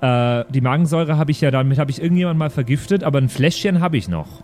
[0.00, 3.80] Äh, die Magensäure habe ich ja damit, habe ich irgendjemand mal vergiftet, aber ein Fläschchen
[3.80, 4.42] habe ich noch.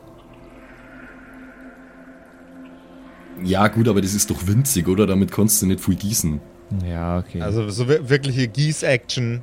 [3.44, 5.06] Ja, gut, aber das ist doch winzig, oder?
[5.06, 6.40] Damit kannst du nicht viel gießen.
[6.88, 7.40] Ja, okay.
[7.40, 9.42] Also so wir- wirkliche Gieß-Action.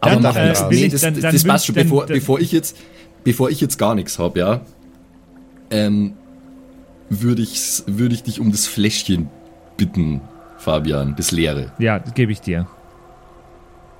[0.00, 0.68] Aber Dann, mach äh, nichts.
[0.70, 1.74] will Nee, das, dann- das, dann das passt schon.
[1.74, 2.76] Bevor, bevor, ich jetzt,
[3.24, 4.60] bevor ich jetzt gar nichts habe, ja,
[5.70, 6.12] ähm,
[7.22, 9.28] würde ich, würde ich dich um das Fläschchen
[9.76, 10.20] bitten,
[10.58, 11.72] Fabian, das leere.
[11.78, 12.66] ja, gebe ich dir.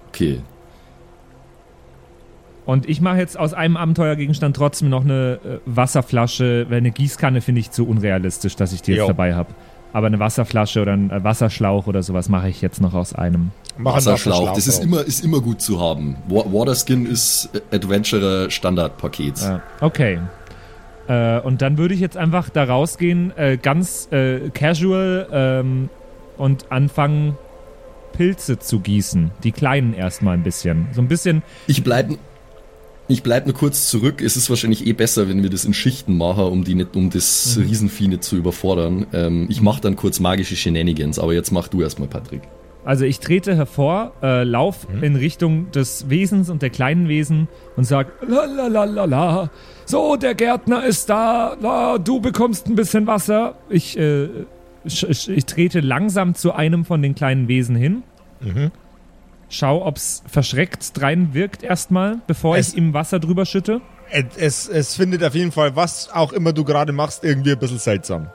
[0.08, 0.40] Okay.
[2.66, 7.42] Und ich mache jetzt aus einem Abenteuergegenstand trotzdem noch eine äh, Wasserflasche, weil eine Gießkanne
[7.42, 9.06] finde ich zu unrealistisch, dass ich die jetzt Jo.
[9.08, 9.50] dabei habe.
[9.92, 13.50] Aber eine Wasserflasche oder ein äh, Wasserschlauch oder sowas mache ich jetzt noch aus einem.
[13.76, 16.16] Mach einen Wasserschlauch, das ist immer, ist immer gut zu haben.
[16.28, 19.40] Wa- Waterskin ist äh, Adventurer Standardpaket.
[19.40, 20.20] Ja, okay.
[21.08, 25.88] Äh, und dann würde ich jetzt einfach da rausgehen, äh, ganz äh, casual ähm,
[26.38, 27.36] und anfangen,
[28.12, 29.32] Pilze zu gießen.
[29.42, 30.86] Die kleinen erstmal ein bisschen.
[30.92, 31.42] So ein bisschen.
[31.66, 32.10] Ich bleib,
[33.08, 34.22] ich bleib nur kurz zurück.
[34.22, 37.10] Es ist wahrscheinlich eh besser, wenn wir das in Schichten machen, um die nicht, um
[37.10, 37.64] das Mhm.
[37.64, 39.06] Riesenvieh nicht zu überfordern.
[39.12, 42.42] Ähm, ich mache dann kurz magische Shenanigans, aber jetzt mach du erstmal, Patrick.
[42.84, 47.84] Also ich trete hervor, äh, lauf in Richtung des Wesens und der kleinen Wesen und
[47.84, 49.50] sag la la la la la.
[49.86, 51.56] So, der Gärtner ist da.
[51.60, 53.54] La, du bekommst ein bisschen Wasser.
[53.70, 54.28] Ich, äh,
[54.86, 58.02] sch, ich trete langsam zu einem von den kleinen Wesen hin.
[58.40, 58.70] Mhm.
[59.48, 63.80] Schau, ob's verschreckt drein wirkt erstmal, bevor Es- ich ihm Wasser drüber schütte.
[64.10, 67.58] Es, es, es findet auf jeden Fall, was auch immer du gerade machst, irgendwie ein
[67.58, 68.26] bisschen seltsam.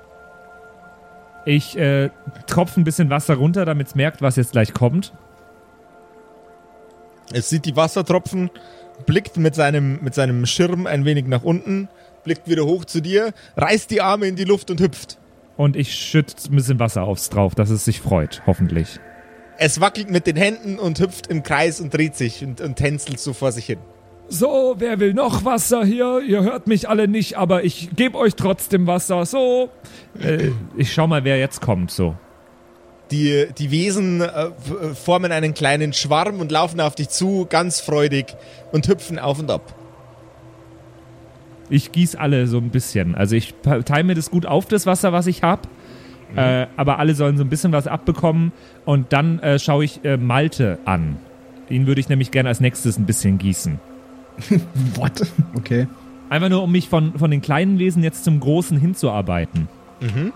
[1.50, 2.12] Ich äh,
[2.46, 5.14] tropfe ein bisschen Wasser runter, damit es merkt, was jetzt gleich kommt.
[7.34, 8.52] Es sieht die Wassertropfen,
[9.08, 11.90] blickt mit seinem, mit seinem Schirm ein wenig nach unten,
[12.24, 15.18] blickt wieder hoch zu dir, reißt die Arme in die Luft und hüpft.
[15.58, 19.00] Und ich schütte ein bisschen Wasser aufs drauf, dass es sich freut, hoffentlich.
[19.58, 23.20] Es wackelt mit den Händen und hüpft im Kreis und dreht sich und, und tänzelt
[23.20, 23.80] so vor sich hin.
[24.32, 26.22] So, wer will noch Wasser hier?
[26.26, 29.26] Ihr hört mich alle nicht, aber ich gebe euch trotzdem Wasser.
[29.26, 29.70] So.
[30.22, 31.90] Äh, ich schau mal, wer jetzt kommt.
[31.90, 32.16] So.
[33.10, 37.82] Die, die Wesen äh, f- formen einen kleinen Schwarm und laufen auf dich zu, ganz
[37.82, 38.28] freudig
[38.72, 39.74] und hüpfen auf und ab.
[41.72, 43.16] Ich gieß alle so ein bisschen.
[43.16, 45.64] Also ich teile mir das gut auf, das Wasser, was ich habe.
[46.36, 48.52] Äh, aber alle sollen so ein bisschen was abbekommen.
[48.86, 51.18] Und dann äh, schaue ich äh, Malte an.
[51.68, 53.80] Ihn würde ich nämlich gerne als nächstes ein bisschen gießen.
[54.96, 55.22] What?
[55.56, 55.88] Okay.
[56.30, 59.68] Einfach nur, um mich von, von den kleinen Wesen jetzt zum Großen hinzuarbeiten.
[60.00, 60.32] Du Ich bin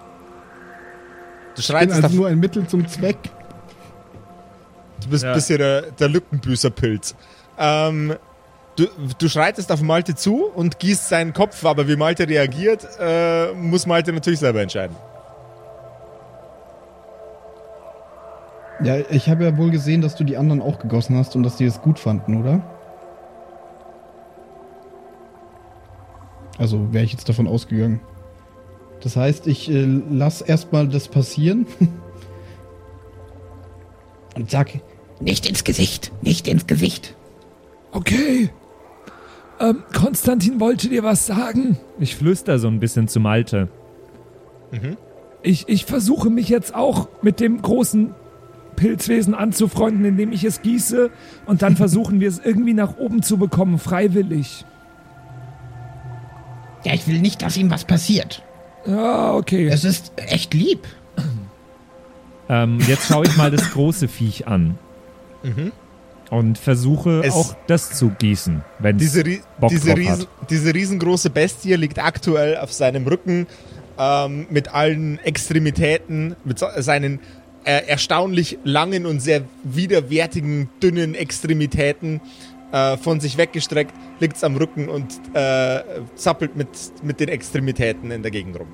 [1.64, 3.18] schreitest also auf, nur ein Mittel zum Zweck.
[5.04, 5.30] du bist Ja.
[5.32, 7.16] ein bisschen der, der Lückenbüßerpilz.
[7.60, 8.16] Ähm,
[8.76, 8.88] du,
[9.20, 13.86] du schreitest auf Malte zu und gießt seinen Kopf, aber wie Malte reagiert, äh, muss
[13.86, 14.96] Malte natürlich selber entscheiden.
[18.84, 21.56] Ja, ich habe ja wohl gesehen, dass du die anderen auch gegossen hast und dass
[21.58, 22.62] die es gut fanden, oder?
[26.58, 28.00] Also wäre ich jetzt davon ausgegangen.
[29.02, 31.66] Das heißt, ich äh, lass erstmal das passieren.
[34.36, 34.72] und sag,
[35.20, 37.16] Nicht ins Gesicht, nicht ins Gesicht.
[37.92, 38.50] Okay.
[39.60, 41.78] Ähm, Konstantin wollte dir was sagen.
[42.00, 43.70] Ich flüster so ein bisschen zu Malte.
[45.44, 48.16] ich, ich versuche mich jetzt auch mit dem großen
[48.76, 51.12] Pilzwesen anzufreunden, indem ich es gieße
[51.46, 54.66] und dann versuchen wir es irgendwie nach oben zu bekommen, freiwillig.
[56.84, 58.44] Ja, ich will nicht, dass ihm was passiert.
[58.86, 59.68] Ja, okay.
[59.68, 60.86] Es ist echt lieb.
[62.50, 64.78] Ähm, jetzt schaue ich mal das große Viech an.
[66.30, 69.24] Und versuche Es- auch das zu gießen, wenn Diese,
[69.60, 70.50] Bock diese, drauf riesen, hat.
[70.50, 73.48] diese riesengroße Bestie liegt aktuell auf seinem Rücken
[74.00, 77.20] ähm, mit allen Extremitäten, mit so, seinen
[77.66, 82.20] äh, erstaunlich langen und sehr widerwärtigen, dünnen Extremitäten
[82.74, 85.82] äh, von sich weggestreckt, liegt es am Rücken und äh,
[86.16, 86.68] zappelt mit,
[87.04, 88.68] mit den Extremitäten in der Gegend rum.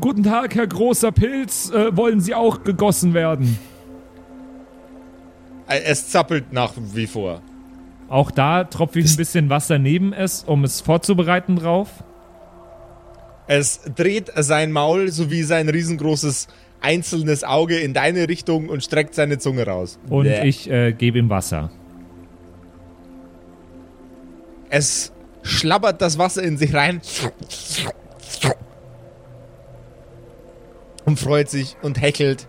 [0.00, 1.70] Guten Tag, Herr großer Pilz.
[1.70, 3.58] Äh, wollen Sie auch gegossen werden?
[5.68, 7.42] Äh, Es zappelt nach wie vor.
[8.08, 11.88] Auch da tropfe ich ein bisschen Wasser neben es, um es vorzubereiten drauf.
[13.48, 16.46] Es dreht sein Maul sowie sein riesengroßes
[16.80, 19.98] einzelnes Auge in deine Richtung und streckt seine Zunge raus.
[20.08, 20.46] Und Bäh.
[20.46, 21.70] ich äh, gebe ihm Wasser.
[24.68, 25.12] Es
[25.42, 27.00] schlabbert das Wasser in sich rein
[31.04, 32.46] und freut sich und hechelt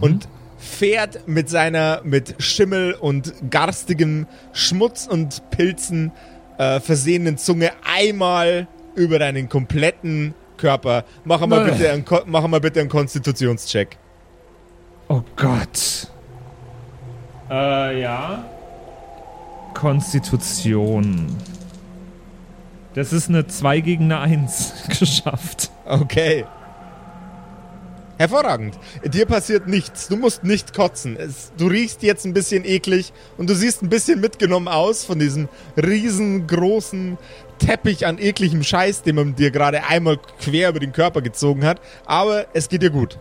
[0.00, 6.12] und fährt mit seiner mit Schimmel und garstigem Schmutz und Pilzen
[6.58, 11.04] äh, versehenen Zunge einmal über deinen kompletten Körper.
[11.24, 13.96] Mach mal bitte einen, mach mal bitte einen Konstitutionscheck.
[15.08, 16.08] Oh Gott.
[17.50, 18.44] Äh, ja.
[19.74, 21.36] Konstitution.
[22.94, 25.70] Das ist eine 2 gegen eine 1 geschafft.
[25.86, 26.44] Okay.
[28.18, 28.78] Hervorragend.
[29.02, 30.08] Dir passiert nichts.
[30.08, 31.16] Du musst nicht kotzen.
[31.16, 35.18] Es, du riechst jetzt ein bisschen eklig und du siehst ein bisschen mitgenommen aus von
[35.18, 35.48] diesem
[35.82, 37.16] riesengroßen
[37.60, 41.80] Teppich an ekligem Scheiß, den man dir gerade einmal quer über den Körper gezogen hat.
[42.06, 43.18] Aber es geht dir gut.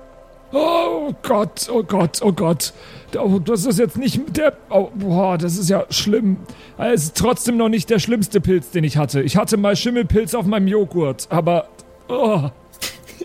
[0.52, 2.73] Oh Gott, oh Gott, oh Gott.
[3.15, 4.58] Oh, das ist jetzt nicht der.
[4.69, 6.38] Oh, boah, das ist ja schlimm.
[6.78, 9.21] Es ist trotzdem noch nicht der schlimmste Pilz, den ich hatte.
[9.21, 11.69] Ich hatte mal Schimmelpilz auf meinem Joghurt, aber.
[12.08, 12.49] Oh.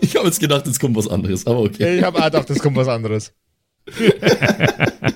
[0.01, 1.97] Ich habe jetzt gedacht, jetzt kommt was anderes, aber okay.
[1.97, 3.33] Ich habe auch gedacht, es kommt was anderes.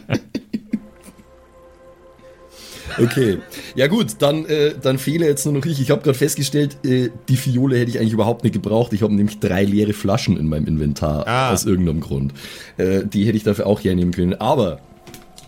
[3.02, 3.38] Okay.
[3.76, 5.82] Ja gut, dann, äh, dann fehle jetzt nur noch ich.
[5.82, 8.94] Ich habe gerade festgestellt, äh, die Fiole hätte ich eigentlich überhaupt nicht gebraucht.
[8.94, 11.28] Ich habe nämlich drei leere Flaschen in meinem Inventar.
[11.28, 11.52] Ah.
[11.52, 12.34] Aus irgendeinem Grund.
[12.78, 14.34] Äh, die hätte ich dafür auch hernehmen können.
[14.36, 14.80] Aber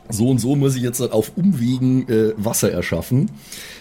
[0.10, 3.32] so und so muss ich jetzt auf Umwegen äh, Wasser erschaffen.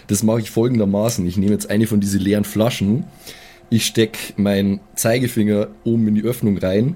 [0.07, 1.25] Das mache ich folgendermaßen.
[1.27, 3.05] Ich nehme jetzt eine von diesen leeren Flaschen.
[3.69, 6.95] Ich steck meinen Zeigefinger oben in die Öffnung rein.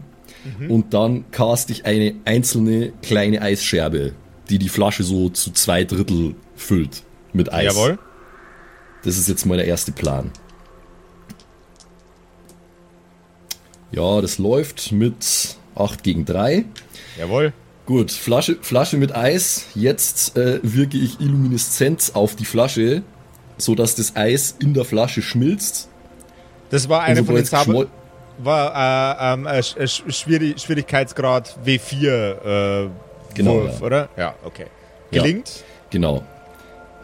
[0.70, 4.14] Und dann cast ich eine einzelne kleine Eisscherbe,
[4.50, 7.66] die die Flasche so zu zwei Drittel füllt mit Eis.
[7.76, 7.98] Jawohl.
[9.04, 10.32] Das ist jetzt mal der erste Plan.
[13.92, 16.66] Ja, das läuft mit 8 gegen 3.
[17.18, 17.54] Jawohl.
[17.86, 19.68] Gut, Flasche, Flasche mit Eis.
[19.76, 23.04] Jetzt äh, wirke ich Illumineszenz auf die Flasche,
[23.58, 25.88] sodass das Eis in der Flasche schmilzt.
[26.72, 27.88] Das war eine von den Zauber...
[28.40, 32.90] War äh, äh, Sch- Sch- Schwierig Schwierigkeitsgrad W4 äh,
[33.34, 33.86] Genau, Wurf, ja.
[33.86, 34.10] oder?
[34.18, 34.66] Ja, okay.
[35.12, 35.22] Ja.
[35.22, 35.64] Gelingt?
[35.90, 36.24] Genau.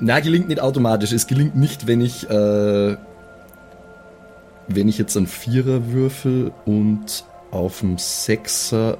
[0.02, 1.12] Na, gelingt nicht automatisch.
[1.12, 2.98] Es gelingt nicht, wenn ich, äh,
[4.68, 8.98] wenn ich jetzt einen Vierer würfel und auf dem Sechser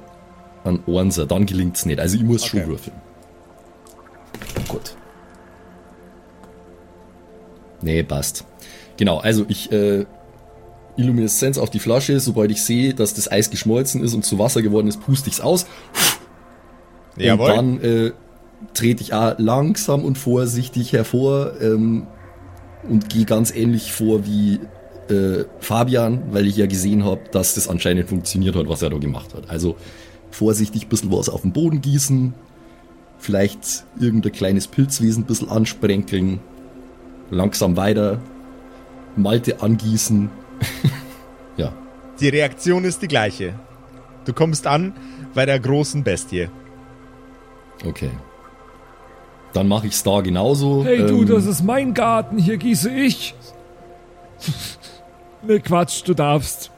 [0.64, 1.26] einen Ornser.
[1.26, 1.98] Dann gelingt's nicht.
[1.98, 2.60] Also ich muss Okay.
[2.60, 2.96] schon würfeln.
[4.68, 4.96] Gut.
[7.80, 8.44] Nee, passt.
[8.96, 10.06] Genau, also ich, äh,
[10.96, 12.20] Illumineszenz auf die Flasche.
[12.20, 15.40] Sobald ich sehe, dass das Eis geschmolzen ist und zu Wasser geworden ist, puste ich's
[15.40, 15.66] aus.
[17.16, 17.50] Jawohl.
[17.50, 18.12] Und dann äh,
[18.74, 22.06] trete ich auch langsam und vorsichtig hervor ähm,
[22.88, 24.60] und gehe ganz ähnlich vor wie
[25.08, 28.98] äh, Fabian, weil ich ja gesehen habe, dass das anscheinend funktioniert hat, was er da
[28.98, 29.50] gemacht hat.
[29.50, 29.76] Also
[30.30, 32.34] vorsichtig ein bisschen was auf den Boden gießen,
[33.18, 36.40] vielleicht irgendein kleines Pilzwesen ein bisschen ansprenkeln,
[37.30, 38.20] langsam weiter,
[39.16, 40.30] Malte angießen.
[41.56, 41.72] ja,
[42.20, 43.54] Die Reaktion ist die gleiche.
[44.24, 44.94] Du kommst an
[45.34, 46.48] bei der großen Bestie.
[47.86, 48.10] okay.
[49.52, 50.84] Dann mache ich es da genauso.
[50.84, 53.34] Hey du, Ähm, das ist mein Garten, hier gieße ich.
[55.46, 56.70] ne Quatsch, du darfst.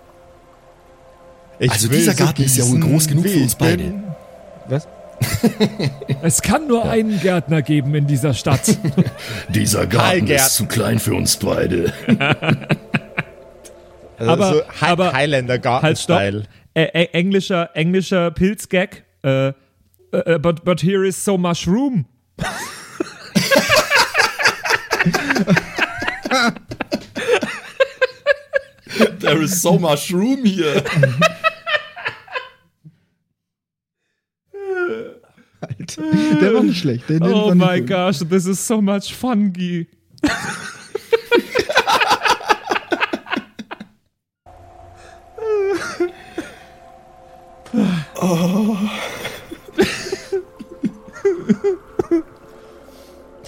[1.59, 3.93] Ich Also dieser so Garten ist ja wohl groß genug für uns beide.
[4.69, 4.89] Was?
[6.23, 8.77] Es kann nur einen Gärtner geben in dieser Stadt.
[9.49, 11.93] Dieser Garten ist zu klein für uns beide.
[14.19, 16.19] Also Aber- so Hi aber- Highlander halt, stopp.
[16.19, 16.43] Garten-Style.
[16.75, 19.05] Äh, äh, englischer, englischer Pilzgag.
[19.23, 19.49] Äh,
[20.11, 22.07] äh, but, but here is so much room.
[29.19, 30.83] There is so mushroom hier.
[35.61, 36.03] Alter.
[36.41, 37.09] Der war nicht schlecht.
[37.09, 37.89] Der, der Oh my gut.
[37.89, 39.87] gosh, this is so much fungi.
[48.27, 48.79] Oh,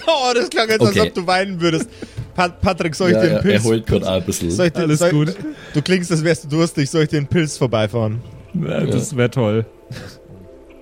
[0.35, 0.99] das klang jetzt, Okay.
[0.99, 1.89] als ob du weinen würdest.
[2.35, 3.63] Pat Patrick, soll ich Ja, dir einen ja, Pilz...
[3.63, 4.51] er heult gerade ein bisschen.
[4.51, 5.35] soll ich dir, Alles soll, gut.
[5.73, 6.89] Du klingst, als wärst du durstig.
[6.89, 8.21] Soll ich dir einen Pilz vorbeifahren?
[8.53, 9.65] Ja, das wäre toll.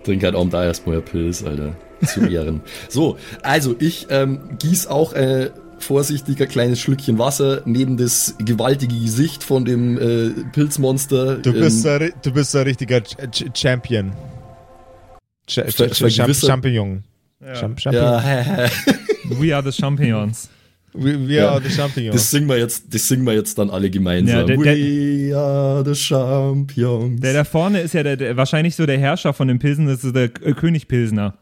[0.03, 1.75] Trink halt auch da erstmal Pilz, Alter.
[2.05, 2.61] Zu Ehren.
[2.89, 5.49] so, also ich ähm, gieß auch äh,
[5.79, 11.37] vorsichtig ein kleines Schlückchen Wasser neben das gewaltige Gesicht von dem äh, Pilzmonster.
[11.37, 14.11] Du bist, ähm, ein, du bist ein richtiger Ch Ch Champion.
[15.47, 16.11] Ch Ch Ch
[16.45, 17.03] Champignon.
[17.53, 17.93] Champ Champignon.
[18.11, 18.93] ja, hä, hä.
[19.29, 20.49] We are the Champions.
[20.93, 21.51] We, we Ja.
[21.51, 22.13] are the Champignon.
[22.13, 24.39] das singen wir jetzt, das singen wir jetzt dann alle gemeinsam.
[24.39, 27.19] Ja, der- We are the champions.
[27.19, 30.05] Der da vorne ist ja der, der, wahrscheinlich so der Herrscher von den Pilsen, das
[30.05, 31.33] ist der äh, König Pilsner.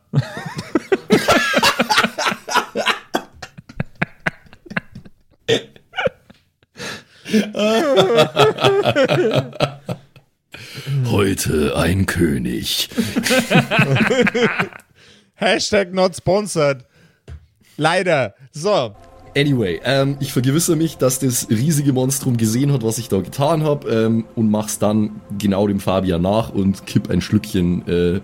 [11.06, 12.90] Heute ein König.
[15.36, 16.86] Hashtag not sponsored.
[17.78, 18.36] Leider.
[18.52, 18.94] So.
[19.36, 23.64] Anyway, ähm, ich vergewissere mich, dass das riesige Monstrum gesehen hat, was ich da getan
[23.64, 28.22] habe ähm, und mach's dann genau dem Fabian nach und kipp ein Schlückchen äh,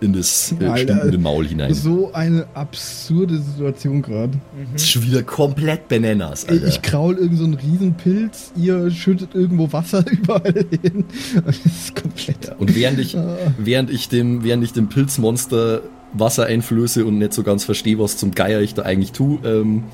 [0.00, 1.74] in das äh, stinkende Maul hinein.
[1.74, 4.32] So eine absurde Situation gerade.
[4.72, 6.68] Das ist schon wieder komplett Bananas, Alter.
[6.68, 11.04] Ich kraul irgend so einen Riesenpilz, ihr schüttet irgendwo Wasser überall hin.
[11.44, 12.54] Das ist komplett.
[12.58, 13.16] und während ich,
[13.58, 15.82] während ich dem, während ich dem Pilzmonster
[16.14, 19.84] Wasser einflöße und nicht so ganz verstehe, was zum Geier ich da eigentlich tue, ähm,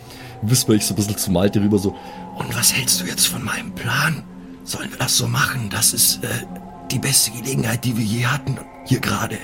[0.43, 1.97] whisper ich so ein bisschen zu Malte rüber so,
[2.41, 4.23] und was hältst du jetzt von meinem Plan?
[4.65, 5.69] Sollen wir das so machen?
[5.71, 6.29] Das ist äh,
[6.91, 8.57] die beste Gelegenheit, die wir je hatten,
[8.87, 9.37] hier gerade.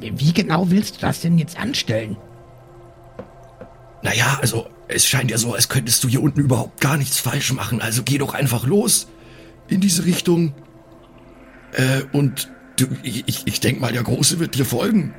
[0.00, 2.16] Wie genau willst du das denn jetzt anstellen?
[4.02, 7.52] Naja, also es scheint ja so, als könntest du hier unten überhaupt gar nichts falsch
[7.52, 7.80] machen.
[7.80, 9.08] Also geh doch einfach los
[9.68, 10.54] in diese Richtung.
[11.72, 15.14] Äh, und du, ich, ich, ich denke mal, der Große wird dir folgen.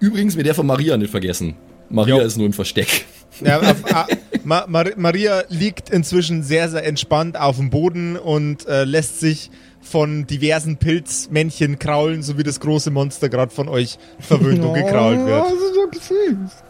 [0.00, 1.54] Übrigens, mir der von Maria nicht vergessen.
[1.88, 2.22] Maria Jo.
[2.22, 3.04] ist nur im Versteck.
[3.40, 4.06] Ja, auf, ah,
[4.44, 9.50] Ma Mar Maria liegt inzwischen sehr, sehr entspannt auf dem Boden und äh, lässt sich
[9.80, 15.18] von diversen Pilzmännchen kraulen, so wie das große Monster gerade von euch verwöhnt und gekrault
[15.22, 15.44] Oh, wird.
[15.44, 16.64] das ist doch süß.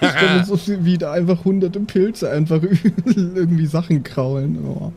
[0.00, 2.62] Ich mir so viel wie da einfach hunderte Pilze einfach
[3.04, 4.58] irgendwie Sachen kraulen.
[4.64, 4.92] Oh.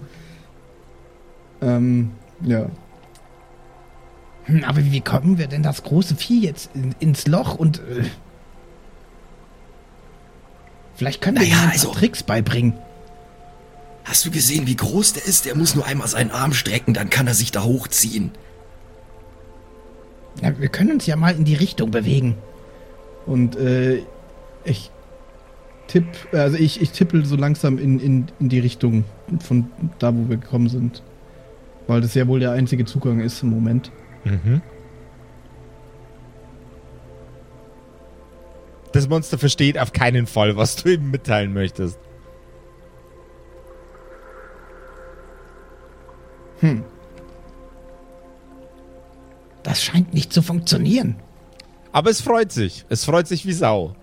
[1.62, 2.12] Ähm,
[2.46, 2.68] ja.
[4.50, 7.80] Hm, aber wie kommen wir denn das große Vieh jetzt in, ins Loch und.
[7.80, 8.04] Äh,
[10.96, 12.74] vielleicht können wir Naja, ihm also- Tricks beibringen.
[14.06, 15.46] Hast du gesehen, wie groß der ist?
[15.46, 18.32] Der muss nur einmal seinen Arm strecken, dann kann er sich da hochziehen.
[20.42, 22.36] Ja, wir können uns ja mal in die Richtung bewegen.
[23.28, 24.02] Und äh,
[24.64, 24.90] ich
[25.88, 29.04] tipp, also ich, ich tippel so langsam in, in, in die Richtung
[29.40, 29.68] von
[30.00, 31.04] da, wo wir gekommen sind.
[31.86, 33.92] Weil das ja wohl der einzige Zugang ist im Moment.
[34.24, 34.62] Mhm.
[38.92, 42.00] Das Monster versteht auf keinen Fall, was du ihm mitteilen möchtest.
[49.64, 51.18] Das scheint nicht zu funktionieren.
[51.92, 52.86] Aber es freut sich.
[52.90, 53.96] Es freut sich wie Sau.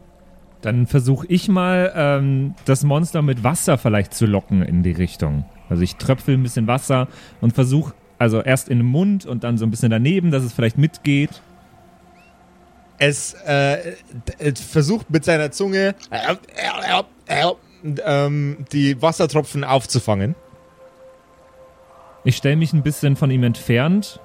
[0.61, 5.45] Dann versuche ich mal, ähm, das Monster mit Wasser vielleicht zu locken in die Richtung.
[5.69, 7.09] Also ich tröpfel ein bisschen Wasser
[7.41, 10.53] und versuche, also erst in den Mund und dann so ein bisschen daneben, dass es
[10.53, 11.43] vielleicht mitgeht.
[12.99, 13.95] Es äh,
[14.39, 15.95] es versucht mit seiner Zunge
[18.05, 20.35] ähm, die Wassertropfen aufzufangen.
[22.25, 24.19] Ich stelle mich ein bisschen von ihm entfernt,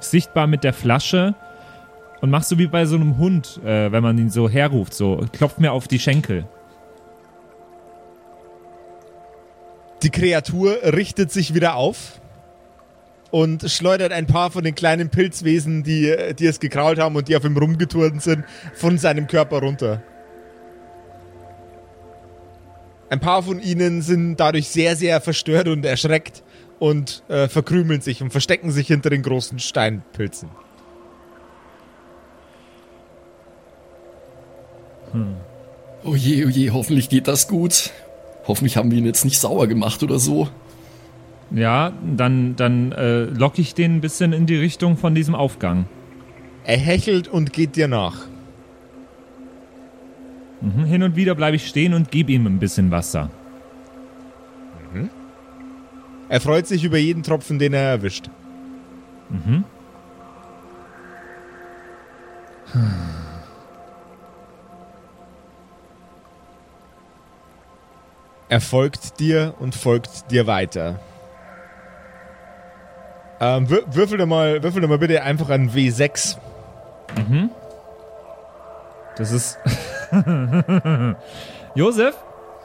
[0.00, 1.34] sichtbar mit der Flasche
[2.20, 5.24] und mach so wie bei so einem Hund, äh, wenn man ihn so herruft, so
[5.32, 6.46] klopft mir auf die Schenkel.
[10.02, 12.20] Die Kreatur richtet sich wieder auf
[13.30, 17.36] und schleudert ein paar von den kleinen Pilzwesen, die, die es gekrault haben und die
[17.36, 20.02] auf ihm rumgeturnt sind, von seinem Körper runter.
[23.10, 26.42] Ein paar von ihnen sind dadurch sehr, sehr verstört und erschreckt
[26.78, 30.50] und äh, verkrümeln sich und verstecken sich hinter den großen Steinpilzen.
[36.04, 37.90] Oh je, oh je, hoffentlich geht das gut.
[38.46, 40.48] Hoffentlich haben wir ihn jetzt nicht sauer gemacht oder so.
[41.50, 45.86] Ja, dann, dann äh, locke ich den ein bisschen in die Richtung von diesem Aufgang.
[46.64, 48.26] Er hechelt und geht dir nach.
[50.60, 50.84] Mhm.
[50.84, 53.30] Hin und wieder bleibe ich stehen und gebe ihm ein bisschen Wasser.
[56.28, 58.28] Er freut sich über jeden Tropfen, den er erwischt.
[59.30, 59.64] Mhm.
[68.50, 71.00] Er folgt dir und folgt dir weiter.
[73.40, 76.36] Ähm, wür würfel, doch mal, würfel doch mal bitte einfach an W6.
[79.16, 79.58] Das ist.
[81.74, 82.16] Josef?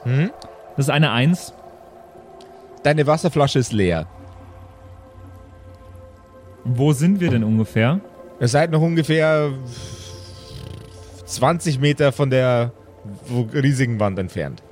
[0.04, 0.32] Hm?
[0.76, 1.54] Das ist eine Eins.
[2.84, 4.08] Deine Wasserflasche ist leer.
[6.64, 8.00] Wo sind wir denn ungefähr?
[8.40, 9.52] Ihr seid noch ungefähr
[11.26, 12.72] 20 Meter von der
[13.54, 14.64] riesigen Wand entfernt.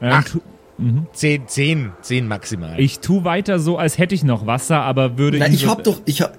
[0.00, 0.36] Ähm, Ach.
[0.78, 2.78] Tu, 10, 10, 10 maximal.
[2.78, 5.82] ich tu weiter so, als hätte ich noch Wasser, aber würde Na, ich so- hab
[5.84, 6.36] doch, ich hab,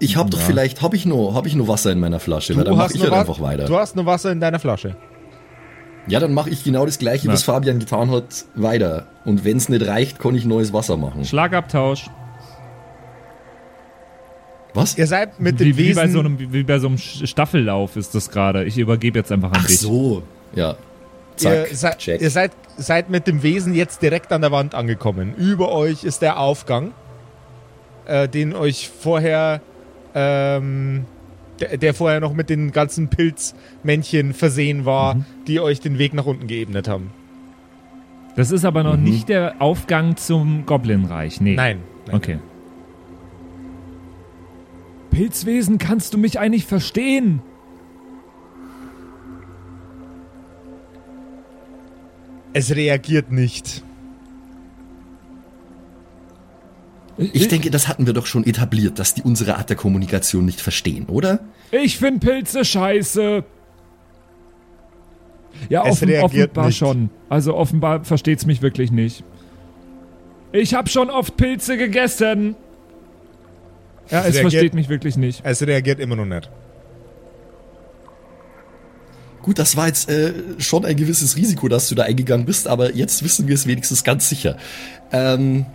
[0.00, 2.64] ich hab doch vielleicht, hab ich nur, hab ich nur Wasser in meiner Flasche, weil
[2.64, 3.64] dann mach ich noch halt Wa- einfach weiter.
[3.66, 4.96] du hast nur Wasser in deiner Flasche.
[6.08, 7.32] Ja, dann mache ich genau das gleiche, Ja.
[7.32, 9.06] was Fabian getan hat, weiter.
[9.24, 11.24] Und wenn's nicht reicht, kann ich neues Wasser machen.
[11.24, 12.06] Schlagabtausch.
[14.74, 14.96] Was?
[14.98, 16.02] Ihr seid mit Wie, dem wie, Wesen...
[16.02, 18.64] bei so einem, wie bei so einem Staffellauf ist das gerade.
[18.64, 19.78] Ich übergebe jetzt einfach an Ach dich.
[19.80, 20.22] so,
[20.54, 20.76] ja.
[21.36, 22.20] Zack, ihr, seid, check.
[22.20, 25.34] ihr seid, seid mit dem Wesen jetzt direkt an der Wand angekommen.
[25.36, 26.92] Über euch ist der Aufgang,
[28.06, 29.60] äh, den euch vorher,
[30.14, 31.04] ähm,
[31.60, 35.24] der, der vorher noch mit den ganzen Pilzmännchen versehen war, Mhm.
[35.46, 37.10] die euch den Weg nach unten geebnet haben.
[38.36, 39.04] Das ist aber noch Mhm.
[39.04, 41.40] nicht der Aufgang zum Goblinreich.
[41.40, 41.54] Nee.
[41.54, 41.80] Nein.
[42.06, 42.16] nein.
[42.16, 42.38] Okay.
[45.10, 47.40] Pilzwesen, kannst du mich eigentlich verstehen?
[52.56, 53.82] Es reagiert nicht.
[57.18, 60.62] Ich denke, das hatten wir doch schon etabliert, dass die unsere Art der Kommunikation nicht
[60.62, 61.40] verstehen, oder?
[61.70, 63.44] Ich find Pilze scheiße.
[65.68, 66.78] Ja, Es offen, reagiert offenbar nicht.
[66.78, 67.10] schon.
[67.28, 69.22] Also offenbar versteht's mich wirklich nicht.
[70.52, 72.54] Ich hab schon oft Pilze gegessen.
[74.10, 75.42] Ja, es reagiert- versteht mich wirklich nicht.
[75.44, 76.50] Es reagiert immer noch nicht.
[79.46, 82.96] Gut, das war jetzt äh, schon ein gewisses Risiko, dass du da eingegangen bist, aber
[82.96, 84.56] jetzt wissen wir es wenigstens ganz sicher.
[85.12, 85.66] Ähm,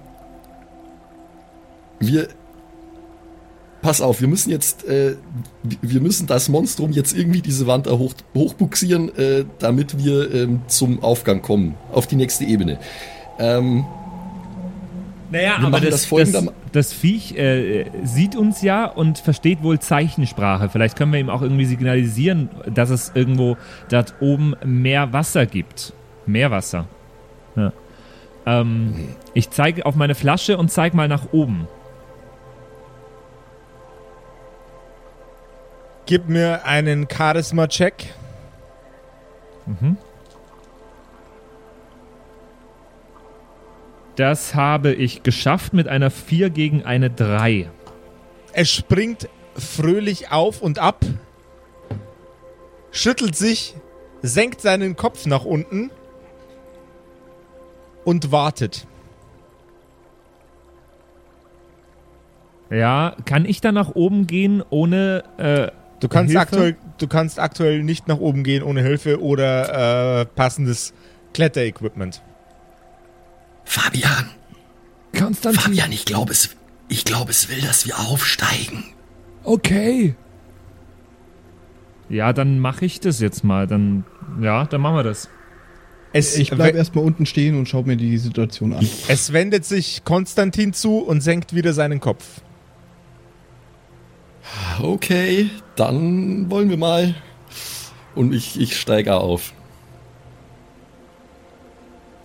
[1.97, 2.27] wir.
[3.81, 5.15] Pass auf, wir müssen jetzt, äh,
[5.63, 11.01] wir müssen das Monstrum jetzt irgendwie diese Wand hoch, hochbuxieren, äh, damit wir ähm, zum
[11.01, 12.77] Aufgang kommen, auf die nächste Ebene.
[13.39, 13.85] Ähm,
[15.31, 19.79] Naja, Wir aber das, das das, das, Viech äh, sieht uns ja und versteht wohl
[19.79, 20.67] Zeichensprache.
[20.67, 23.55] Vielleicht können wir ihm auch irgendwie signalisieren, dass es irgendwo
[23.89, 25.93] dort oben mehr Wasser gibt.
[26.25, 26.85] Mehr Wasser.
[27.55, 27.71] Ja.
[28.45, 28.93] Ähm,
[29.33, 31.67] ich zeige auf meine Flasche und zeige mal nach oben.
[36.07, 38.13] Gib mir einen Charisma-Check.
[44.15, 47.69] Das habe ich geschafft mit einer 4 gegen eine 3.
[48.53, 51.05] Es springt fröhlich auf und ab,
[52.91, 53.75] schüttelt sich,
[54.21, 55.91] senkt seinen Kopf nach unten
[58.03, 58.85] und wartet.
[62.69, 66.41] Ja, kann ich da nach oben gehen ohne äh, Du kannst, Hilfe?
[66.41, 70.93] aktuell, du kannst aktuell nicht nach oben gehen ohne Hilfe oder äh, passendes
[71.33, 72.23] Kletterequipment.
[73.65, 74.29] Fabian,
[75.17, 75.61] Konstantin.
[75.61, 76.55] Fabian, ich glaube es,
[76.87, 78.83] ich glaube es will, dass wir aufsteigen.
[79.43, 80.15] Okay.
[82.09, 83.67] Ja, dann mache ich das jetzt mal.
[83.67, 84.03] Dann,
[84.41, 85.29] ja, dann machen wir das.
[86.13, 88.85] Es, Ich bleib we- erstmal unten stehen und schau mir die Situation an.
[89.07, 92.41] es wendet sich Konstantin zu und senkt wieder seinen Kopf.
[94.81, 97.15] Okay, dann wollen wir mal.
[98.13, 99.53] Und ich, ich steige auf.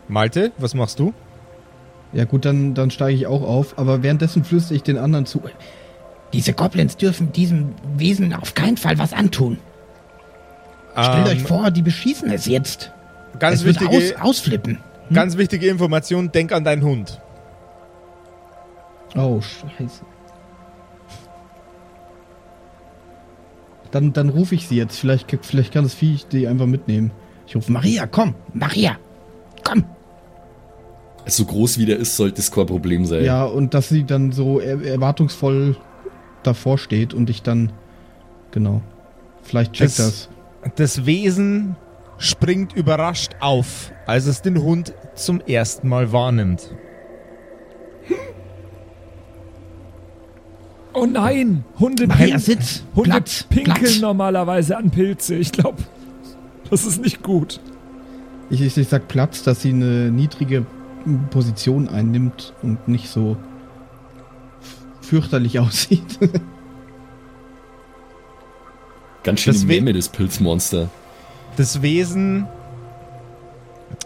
[0.08, 1.14] Malte, was machst du?
[2.16, 5.42] Ja gut, dann, dann steige ich auch auf, aber währenddessen flüstere ich den anderen zu.
[6.32, 9.58] Diese Goblins dürfen diesem Wesen auf keinen Fall was antun.
[10.92, 12.90] Stellt Ähm, euch vor, die beschießen es jetzt.
[13.38, 14.78] Ganz es wird wichtige, aus, ausflippen.
[15.12, 17.20] ganz wichtige Information, denk an deinen Hund.
[19.14, 20.00] Oh, scheiße.
[23.90, 24.98] Dann, dann rufe ich sie jetzt.
[24.98, 27.10] Vielleicht, vielleicht kann das Viech die einfach mitnehmen.
[27.46, 28.96] Ich rufe Maria, komm, Maria,
[29.62, 29.84] komm.
[31.28, 33.24] So groß wie der ist, sollte es kein Problem sein.
[33.24, 35.76] Ja, und dass sie dann so er erwartungsvoll
[36.42, 37.72] davor steht und ich dann.
[38.52, 38.80] Genau.
[39.42, 40.28] Vielleicht checkt Das-
[40.62, 40.74] das.
[40.76, 41.76] Das Wesen
[42.18, 46.74] springt überrascht auf, als es den Hund zum ersten Mal wahrnimmt.
[50.92, 51.64] Oh nein!
[51.78, 52.82] Hunde, Maria, pin- sitz.
[52.94, 54.00] Hunde Platz, pinkeln Platz.
[54.00, 55.34] normalerweise an Pilze.
[55.34, 55.82] Ich glaube,
[56.70, 57.60] das ist nicht gut.
[58.48, 60.64] Ich, ich, ich sag Platz, dass sie eine niedrige
[61.30, 63.36] Position einnimmt und nicht so
[65.00, 66.18] fürchterlich aussieht.
[69.22, 70.88] Ganz schön Das Meme, das Pilzmonster.
[71.56, 72.46] Das Wesen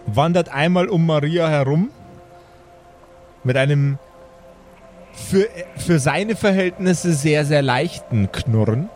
[0.06, 1.90] wandert einmal um Maria herum
[3.44, 3.98] mit einem
[5.12, 8.88] für, für seine Verhältnisse sehr, sehr leichten Knurren.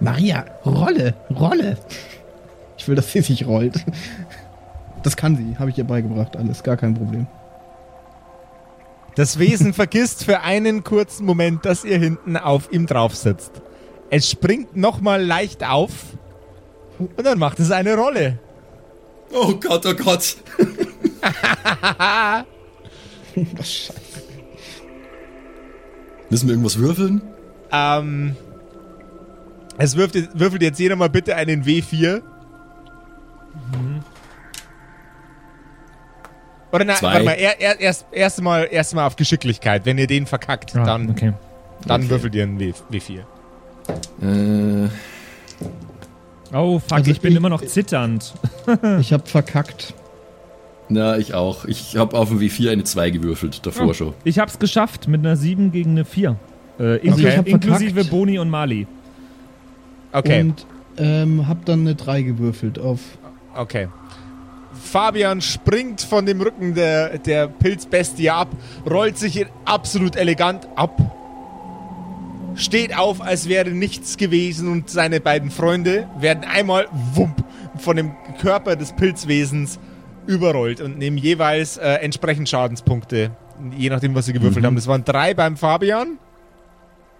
[0.00, 1.78] Maria, Rolle, Rolle.
[2.84, 3.82] Ich will, dass sie sich rollt.
[5.02, 7.26] Das kann sie, habe ich ihr beigebracht, alles, gar kein Problem.
[9.14, 13.62] Das Wesen vergisst für einen kurzen Moment, dass ihr hinten auf ihm drauf sitzt.
[14.10, 15.92] Es springt nochmal leicht auf
[16.98, 18.38] und dann macht es eine Rolle.
[19.32, 20.36] Oh Gott, oh Gott.
[23.54, 23.94] Was Scheiße.
[26.28, 27.22] Müssen wir irgendwas würfeln?
[27.72, 28.36] Ähm,
[29.78, 32.20] es würfelt, würfelt jetzt jeder mal bitte einen W4.
[36.72, 39.86] Oder nein, warte mal, er, er, erst, erst, mal, erst mal auf Geschicklichkeit.
[39.86, 41.32] Wenn ihr den verkackt, Ah, dann, okay.
[41.86, 42.10] dann Okay.
[42.10, 43.20] würfelt ihr einen w, W4.
[44.22, 44.88] Äh,
[46.52, 48.32] Oh, fuck, Also ich bin ich- immer noch zitternd.
[49.00, 49.92] Ich habe verkackt.
[50.88, 51.64] na, ich auch.
[51.64, 54.14] Ich habe auf dem W4 eine 2 gewürfelt, davor Oh, schon.
[54.24, 56.36] Ich hab's geschafft mit einer 7 gegen eine 4.
[56.78, 58.10] Äh, in, Also ich hab inklusive verkackt.
[58.10, 58.86] Boni und Mali.
[60.12, 60.66] Okay, Und
[60.96, 63.00] ähm, hab dann eine 3 gewürfelt auf.
[63.56, 63.88] Okay.
[64.72, 68.48] Fabian springt von dem Rücken der, der Pilzbestie ab,
[68.88, 71.00] rollt sich absolut elegant ab,
[72.56, 77.44] steht auf, als wäre nichts gewesen und seine beiden Freunde werden einmal wump
[77.78, 79.78] von dem Körper des Pilzwesens
[80.26, 83.30] überrollt und nehmen jeweils äh, entsprechend Schadenspunkte,
[83.76, 84.66] je nachdem, was sie gewürfelt Mhm.
[84.66, 84.76] haben.
[84.76, 86.18] Das waren drei beim Fabian,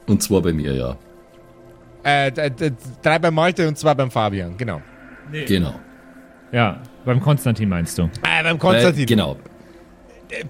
[0.07, 0.97] Und zwar bei mir, ja.
[2.03, 2.30] äh,
[3.03, 4.80] drei beim Malte und zwei beim Fabian, genau.
[5.47, 5.74] Genau.
[6.55, 8.05] Ja, beim Konstantin meinst du.
[8.22, 9.02] Äh, beim Konstantin.
[9.02, 9.36] Äh, genau.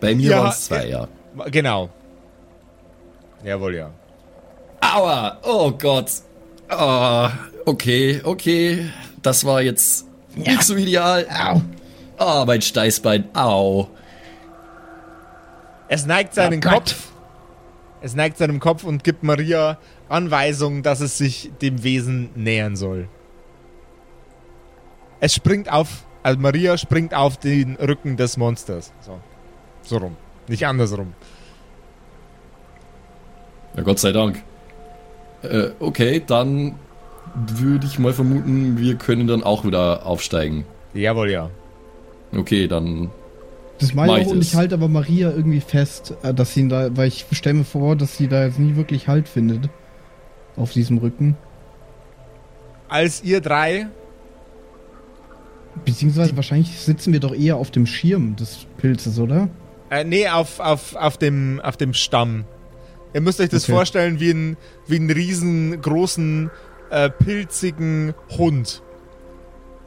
[0.01, 1.09] Bei mir Ja, waren es zwei, ja.
[1.51, 1.89] Genau.
[3.43, 3.91] Jawohl, ja.
[4.81, 5.39] Aua!
[5.43, 6.11] Oh Gott!
[6.69, 7.31] Ah,
[7.65, 8.85] okay, okay.
[9.23, 11.27] Das war jetzt nicht so ideal.
[11.31, 11.63] Au.
[12.19, 13.25] Ah, mein Steißbein.
[13.35, 13.89] Au.
[15.89, 16.69] Es neigt seinen Oh.
[16.71, 17.09] Kopf.
[18.03, 19.79] Es neigt seinem Kopf und gibt Maria
[20.11, 23.09] Anweisung, dass es sich dem Wesen nähern soll.
[25.21, 28.93] Es springt auf, also Maria springt auf den Rücken des Monsters.
[29.01, 29.19] So,
[29.83, 30.17] so rum.
[30.49, 31.15] Nicht andersrum.
[33.77, 34.43] Ja, Gott sei Dank.
[35.43, 36.75] Äh, okay, dann
[37.35, 40.65] würde ich mal vermuten, wir können dann auch wieder aufsteigen.
[40.93, 41.51] Jawohl, ja.
[42.37, 43.11] Okay, dann.
[43.79, 46.69] Das meine ich auch und ich halte aber Maria irgendwie fest, äh, dass sie ihn
[46.69, 49.69] da, weil ich stelle mir vor, dass sie da jetzt nie wirklich Halt findet.
[50.57, 51.37] Auf diesem Rücken.
[52.89, 53.89] Als ihr drei,
[55.85, 59.49] Beziehungsweise wahrscheinlich sitzen wir doch eher auf dem Schirm des Pilzes, oder?
[59.91, 62.45] äh, nee, auf, auf, auf, dem, auf dem Stamm.
[63.13, 63.73] Ihr müsst euch das Okay.
[63.73, 64.57] vorstellen wie ein,
[64.89, 66.51] wie einen riesengroßen,
[66.91, 68.83] äh, pilzigen Hund.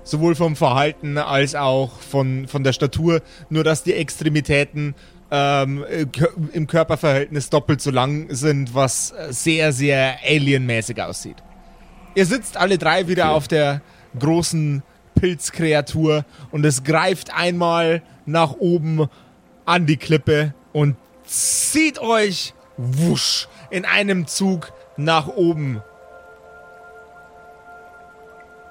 [0.04, 3.22] Sowohl vom Verhalten als auch von, von der Statur.
[3.50, 4.96] Nur, dass die Extremitäten
[5.30, 6.06] ähm, äh,
[6.54, 11.36] im Körperverhältnis doppelt so lang sind, was äh, sehr, sehr alienmäßig aussieht.
[12.16, 13.34] Ihr sitzt alle drei wieder Okay.
[13.36, 13.82] auf der
[14.18, 14.84] großen
[15.20, 19.08] Pilzkreatur und es greift einmal nach oben
[19.66, 20.96] an die Klippe und
[21.26, 25.82] zieht euch wusch in einem Zug nach oben.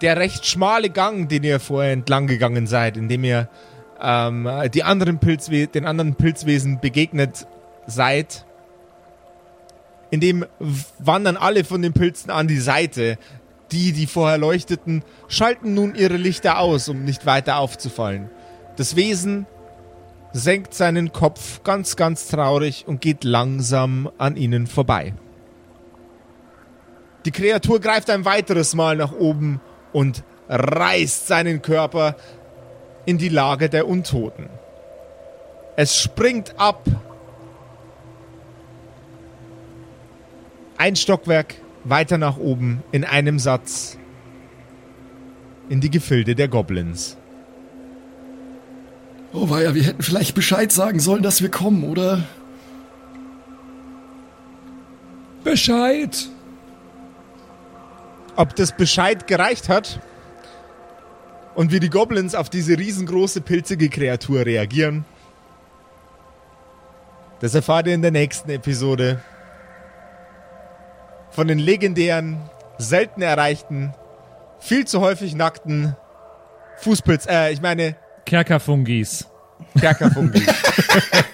[0.00, 3.48] Der recht schmale Gang, den ihr vorher entlang gegangen seid, in dem ihr
[4.00, 7.46] ähm, die anderen Pilzwe den anderen Pilzwesen begegnet
[7.86, 8.44] seid,
[10.10, 10.46] in dem
[10.98, 13.18] wandern alle von den Pilzen an die Seite.
[13.72, 18.30] Die, die vorher leuchteten, schalten nun ihre Lichter aus, um nicht weiter aufzufallen.
[18.76, 19.46] Das Wesen
[20.32, 25.14] senkt seinen Kopf ganz, ganz traurig und geht langsam an ihnen vorbei.
[27.24, 29.60] Die Kreatur greift ein weiteres Mal nach oben
[29.92, 32.14] und reißt seinen Körper
[33.04, 34.48] in die Lage der Untoten.
[35.76, 36.84] Es springt ab.
[40.78, 41.56] Ein Stockwerk
[41.88, 43.98] weiter nach oben in einem Satz
[45.68, 47.16] in die Gefilde der Goblins.
[49.32, 52.24] Oh, weia, wir hätten vielleicht Bescheid sagen sollen, dass wir kommen, oder?
[55.44, 56.28] Bescheid!
[58.36, 60.00] Ob das Bescheid gereicht hat
[61.54, 65.04] und wie die Goblins auf diese riesengroße pilzige Kreatur reagieren,
[67.40, 69.20] das erfahrt ihr in der nächsten Episode
[71.36, 72.38] von den legendären,
[72.78, 73.92] selten erreichten,
[74.58, 75.94] viel zu häufig nackten
[76.78, 79.28] Fußpilz, äh, ich meine Kerkerfungis.
[79.78, 80.42] Kerkerfungi.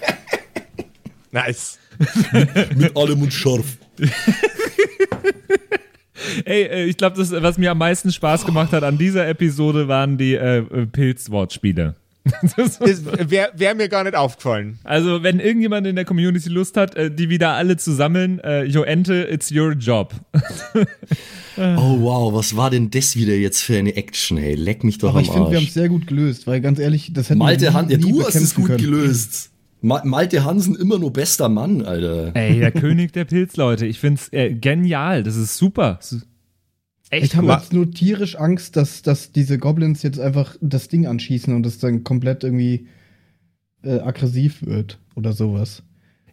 [1.31, 1.79] nice.
[2.75, 3.77] Mit allem und scharf.
[6.43, 9.87] Ey, äh, ich glaube, das, was mir am meisten Spaß gemacht hat an dieser Episode,
[9.87, 11.95] waren die äh, Pilzwortspiele.
[13.29, 14.79] Wäre wär mir gar nicht aufgefallen.
[14.83, 18.63] Also, wenn irgendjemand in der Community Lust hat, äh, die wieder alle zu sammeln, äh,
[18.63, 20.13] Joente, it's your job.
[21.55, 24.55] Oh wow, was war denn das wieder jetzt für eine Action, hey?
[24.55, 26.79] Leck mich doch Aber am ich finde, wir haben es sehr gut gelöst, weil ganz
[26.79, 28.79] ehrlich, das hätten Malte wir Hansen, nie, ja, nie du hast es gut können.
[28.79, 29.51] gelöst.
[29.81, 32.31] Ma Malte Hansen immer nur bester Mann, Alter.
[32.35, 33.85] Ey, der König der Pilzleute.
[33.85, 35.21] Ich find's äh, genial.
[35.21, 35.97] Das ist super.
[35.99, 36.27] Das ist
[37.13, 41.07] echt Ich habe jetzt nur tierisch Angst, dass, dass diese Goblins jetzt einfach das Ding
[41.07, 42.87] anschießen und es dann komplett irgendwie
[43.83, 45.83] äh, aggressiv wird oder sowas.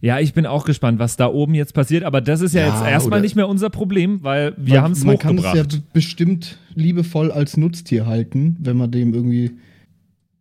[0.02, 2.04] Ja, ich bin auch gespannt, was da oben jetzt passiert.
[2.04, 5.04] Aber das ist ja, Ja, jetzt erstmal nicht mehr unser Problem, weil wir haben es
[5.04, 5.72] Man kann es hochgebracht.
[5.74, 9.52] ja bestimmt liebevoll als Nutztier halten, wenn man dem irgendwie.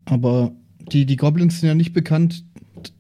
[0.06, 0.54] Aber
[0.92, 2.46] die, die Goblins sind ja nicht bekannt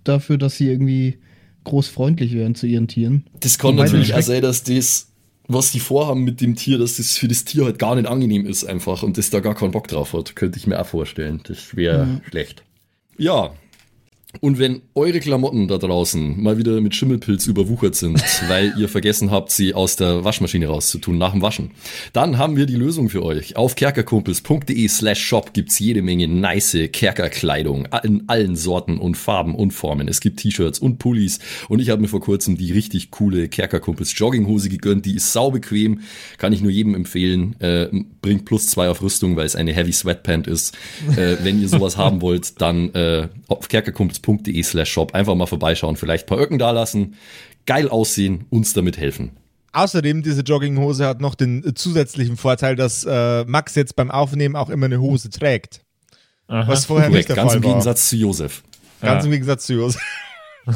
[0.03, 1.19] dafür, dass sie irgendwie
[1.63, 3.23] großfreundlich wären zu ihren Tieren.
[3.39, 5.08] Das kann natürlich auch sein, dass das,
[5.49, 8.45] was die vorhaben mit dem Tier, dass das für das Tier halt gar nicht angenehm
[8.45, 10.35] ist einfach und das da gar keinen Bock drauf hat.
[10.35, 11.41] Könnte ich mir auch vorstellen.
[11.43, 12.63] Das wäre schlecht.
[13.17, 13.51] Ja.
[14.41, 19.31] Und wenn eure Klamotten da draußen mal wieder mit Schimmelpilz überwuchert sind, weil ihr vergessen
[19.31, 21.71] habt, sie aus der Waschmaschine rauszutun nach dem Waschen,
[22.13, 23.57] dann haben wir die Lösung für euch.
[23.57, 29.71] Auf kerkerkumpels.de slash shop gibt's jede Menge nice Kerkerkleidung in allen Sorten und Farben und
[29.71, 30.07] Formen.
[30.07, 34.17] Es gibt T-Shirts und Pullis und ich habe mir vor kurzem die richtig coole Kerkerkumpels
[34.17, 35.07] Jogginghose gegönnt.
[35.07, 36.01] Die ist saubequem,
[36.37, 37.59] kann ich nur jedem empfehlen.
[37.59, 37.87] Äh,
[38.21, 40.75] bringt plus zwei auf Rüstung, weil es eine Heavy Sweatpant ist.
[41.15, 45.95] Äh, wenn ihr sowas haben wollt, dann äh, auf kerkerkumpels.de slash shop einfach mal vorbeischauen,
[45.95, 47.15] vielleicht ein paar Öcken da lassen,
[47.65, 49.31] geil aussehen, uns damit helfen.
[49.71, 54.69] Außerdem, diese Jogginghose hat noch den zusätzlichen Vorteil, dass äh, Max jetzt beim Aufnehmen auch
[54.69, 55.81] immer eine Hose trägt.
[56.47, 57.69] Was vorher Korrekt, nicht der ganz Fall im war.
[57.73, 58.63] Gegensatz zu Josef.
[59.01, 59.25] Ganz Ja.
[59.25, 60.01] im Gegensatz zu Josef.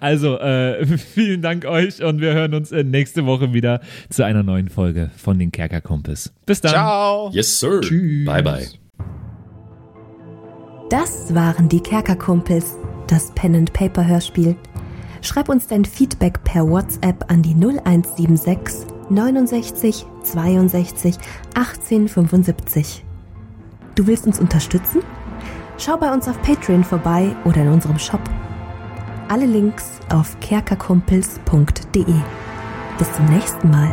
[0.00, 4.42] Also, äh, vielen Dank euch und wir hören uns äh, nächste Woche wieder zu einer
[4.42, 6.32] neuen Folge von den Kerkerkumpels.
[6.46, 6.72] Bis dann.
[6.72, 7.30] Ciao.
[7.32, 7.80] Yes, sir.
[7.80, 8.24] Tschüss.
[8.26, 8.66] Bye, bye.
[10.90, 12.76] Das waren die Kerkerkumpels,
[13.08, 14.56] das Pen and Paper Hörspiel.
[15.22, 21.16] Schreib uns dein Feedback per WhatsApp an die 0176 69 62
[21.54, 23.04] 18 75.
[23.94, 25.02] Du willst uns unterstützen?
[25.78, 28.20] Schau bei uns auf Patreon vorbei oder in unserem Shop.
[29.34, 32.04] Alle Links auf kerkerkumpels.de.
[32.98, 33.92] Bis zum nächsten Mal.